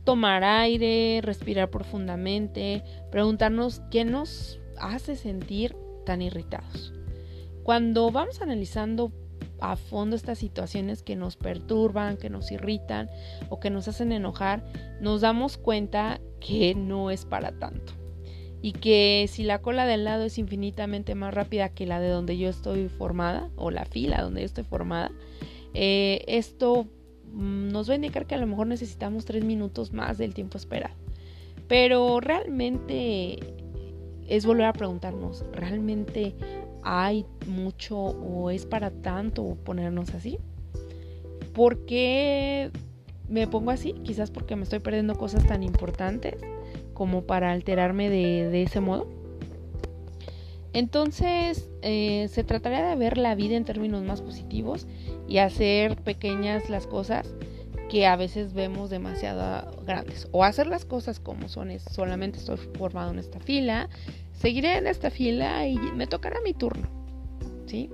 tomar 0.04 0.44
aire, 0.44 1.20
respirar 1.22 1.70
profundamente, 1.70 2.82
preguntarnos 3.10 3.82
qué 3.90 4.04
nos 4.04 4.60
hace 4.78 5.16
sentir 5.16 5.76
tan 6.04 6.22
irritados. 6.22 6.92
Cuando 7.64 8.12
vamos 8.12 8.40
analizando 8.40 9.12
a 9.60 9.76
fondo 9.76 10.16
estas 10.16 10.38
situaciones 10.38 11.02
que 11.02 11.16
nos 11.16 11.36
perturban, 11.36 12.16
que 12.16 12.30
nos 12.30 12.50
irritan 12.50 13.08
o 13.48 13.60
que 13.60 13.70
nos 13.70 13.88
hacen 13.88 14.12
enojar, 14.12 14.64
nos 15.00 15.20
damos 15.20 15.56
cuenta 15.56 16.20
que 16.40 16.74
no 16.74 17.10
es 17.10 17.24
para 17.24 17.52
tanto. 17.52 17.92
Y 18.62 18.72
que 18.72 19.26
si 19.28 19.44
la 19.44 19.60
cola 19.60 19.86
del 19.86 20.04
lado 20.04 20.24
es 20.24 20.38
infinitamente 20.38 21.14
más 21.14 21.34
rápida 21.34 21.68
que 21.68 21.86
la 21.86 22.00
de 22.00 22.08
donde 22.08 22.38
yo 22.38 22.48
estoy 22.48 22.88
formada, 22.88 23.50
o 23.56 23.70
la 23.70 23.84
fila 23.84 24.22
donde 24.22 24.40
yo 24.40 24.46
estoy 24.46 24.64
formada, 24.64 25.12
eh, 25.74 26.24
esto 26.26 26.86
mm, 27.32 27.68
nos 27.68 27.88
va 27.88 27.92
a 27.92 27.96
indicar 27.96 28.26
que 28.26 28.34
a 28.34 28.38
lo 28.38 28.46
mejor 28.46 28.66
necesitamos 28.66 29.24
tres 29.24 29.44
minutos 29.44 29.92
más 29.92 30.18
del 30.18 30.34
tiempo 30.34 30.58
esperado. 30.58 30.94
Pero 31.68 32.20
realmente 32.20 33.38
es 34.28 34.46
volver 34.46 34.66
a 34.66 34.72
preguntarnos, 34.72 35.44
¿realmente 35.52 36.34
hay 36.88 37.26
mucho 37.48 37.98
o 37.98 38.50
es 38.50 38.64
para 38.64 38.92
tanto 38.92 39.56
ponernos 39.64 40.14
así? 40.14 40.38
¿Por 41.52 41.84
qué 41.84 42.70
me 43.28 43.48
pongo 43.48 43.72
así? 43.72 43.92
Quizás 44.04 44.30
porque 44.30 44.54
me 44.54 44.62
estoy 44.62 44.78
perdiendo 44.78 45.16
cosas 45.16 45.44
tan 45.48 45.64
importantes 45.64 46.36
como 46.94 47.24
para 47.24 47.50
alterarme 47.50 48.08
de, 48.08 48.62
ese 48.62 48.80
modo. 48.80 49.08
Entonces, 50.72 51.68
eh, 51.82 52.28
se 52.30 52.44
trataría 52.44 52.86
de 52.86 52.94
ver 52.94 53.18
la 53.18 53.34
vida 53.34 53.56
en 53.56 53.64
términos 53.64 54.04
más 54.04 54.22
positivos 54.22 54.86
y 55.26 55.38
hacer 55.38 55.96
pequeñas 55.96 56.70
las 56.70 56.86
cosas 56.86 57.34
que 57.88 58.06
a 58.06 58.14
veces 58.14 58.52
vemos 58.52 58.90
demasiado 58.90 59.82
grandes. 59.84 60.28
O 60.30 60.44
hacer 60.44 60.68
las 60.68 60.84
cosas 60.84 61.18
como 61.18 61.48
son, 61.48 61.70
solamente 61.80 62.38
estoy 62.38 62.58
formado 62.78 63.10
en 63.10 63.18
esta 63.18 63.40
fila, 63.40 63.88
seguiré 64.36 64.76
en 64.76 64.86
esta 64.86 65.10
fila 65.10 65.66
y 65.66 65.76
me 65.76 66.06
tocará 66.06 66.40
mi 66.44 66.54
turno. 66.54 66.88
¿Sí? 67.66 67.90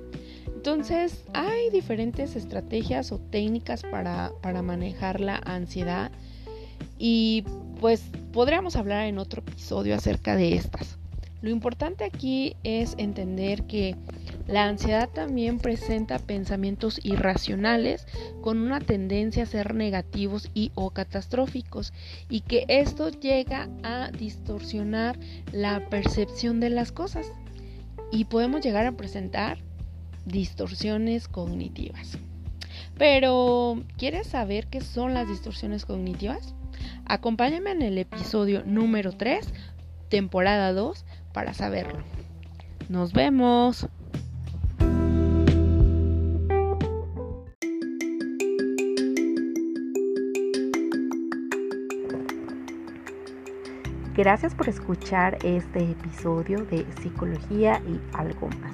Entonces, 0.54 1.24
hay 1.32 1.70
diferentes 1.70 2.36
estrategias 2.36 3.10
o 3.10 3.18
técnicas 3.18 3.82
para, 3.82 4.30
para 4.42 4.62
manejar 4.62 5.20
la 5.20 5.40
ansiedad 5.44 6.12
y 6.98 7.44
pues 7.80 8.04
podríamos 8.32 8.76
hablar 8.76 9.06
en 9.06 9.18
otro 9.18 9.40
episodio 9.40 9.94
acerca 9.94 10.36
de 10.36 10.54
estas. 10.54 10.98
Lo 11.40 11.50
importante 11.50 12.04
aquí 12.04 12.54
es 12.62 12.94
entender 12.98 13.64
que 13.64 13.96
la 14.46 14.64
ansiedad 14.64 15.08
también 15.08 15.58
presenta 15.58 16.18
pensamientos 16.18 17.00
irracionales 17.02 18.06
con 18.40 18.58
una 18.58 18.80
tendencia 18.80 19.44
a 19.44 19.46
ser 19.46 19.74
negativos 19.74 20.50
y 20.54 20.72
o 20.74 20.90
catastróficos 20.90 21.92
y 22.28 22.40
que 22.40 22.64
esto 22.68 23.10
llega 23.10 23.68
a 23.82 24.10
distorsionar 24.10 25.18
la 25.52 25.88
percepción 25.88 26.60
de 26.60 26.70
las 26.70 26.92
cosas 26.92 27.30
y 28.10 28.24
podemos 28.24 28.62
llegar 28.62 28.86
a 28.86 28.96
presentar 28.96 29.58
distorsiones 30.26 31.28
cognitivas. 31.28 32.18
Pero, 32.98 33.82
¿quieres 33.96 34.26
saber 34.26 34.66
qué 34.66 34.80
son 34.80 35.14
las 35.14 35.28
distorsiones 35.28 35.86
cognitivas? 35.86 36.54
Acompáñame 37.06 37.70
en 37.70 37.82
el 37.82 37.98
episodio 37.98 38.62
número 38.64 39.12
3, 39.12 39.48
temporada 40.08 40.72
2, 40.72 41.04
para 41.32 41.54
saberlo. 41.54 42.02
Nos 42.88 43.12
vemos. 43.12 43.88
Gracias 54.22 54.54
por 54.54 54.68
escuchar 54.68 55.36
este 55.42 55.80
episodio 55.82 56.64
de 56.66 56.86
Psicología 57.00 57.82
y 57.88 58.00
algo 58.16 58.46
más. 58.60 58.72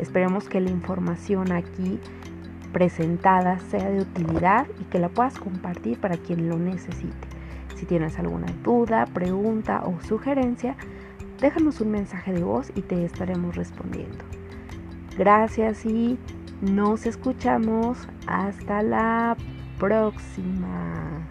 Esperemos 0.00 0.48
que 0.48 0.60
la 0.60 0.70
información 0.70 1.52
aquí 1.52 2.00
presentada 2.72 3.60
sea 3.70 3.88
de 3.88 4.00
utilidad 4.00 4.66
y 4.80 4.84
que 4.86 4.98
la 4.98 5.08
puedas 5.08 5.38
compartir 5.38 6.00
para 6.00 6.16
quien 6.16 6.48
lo 6.48 6.58
necesite. 6.58 7.28
Si 7.76 7.86
tienes 7.86 8.18
alguna 8.18 8.48
duda, 8.64 9.06
pregunta 9.06 9.84
o 9.84 10.00
sugerencia, 10.02 10.74
déjanos 11.40 11.80
un 11.80 11.92
mensaje 11.92 12.32
de 12.32 12.42
voz 12.42 12.72
y 12.74 12.82
te 12.82 13.04
estaremos 13.04 13.54
respondiendo. 13.54 14.24
Gracias 15.16 15.86
y 15.86 16.18
nos 16.60 17.06
escuchamos 17.06 17.98
hasta 18.26 18.82
la 18.82 19.36
próxima. 19.78 21.28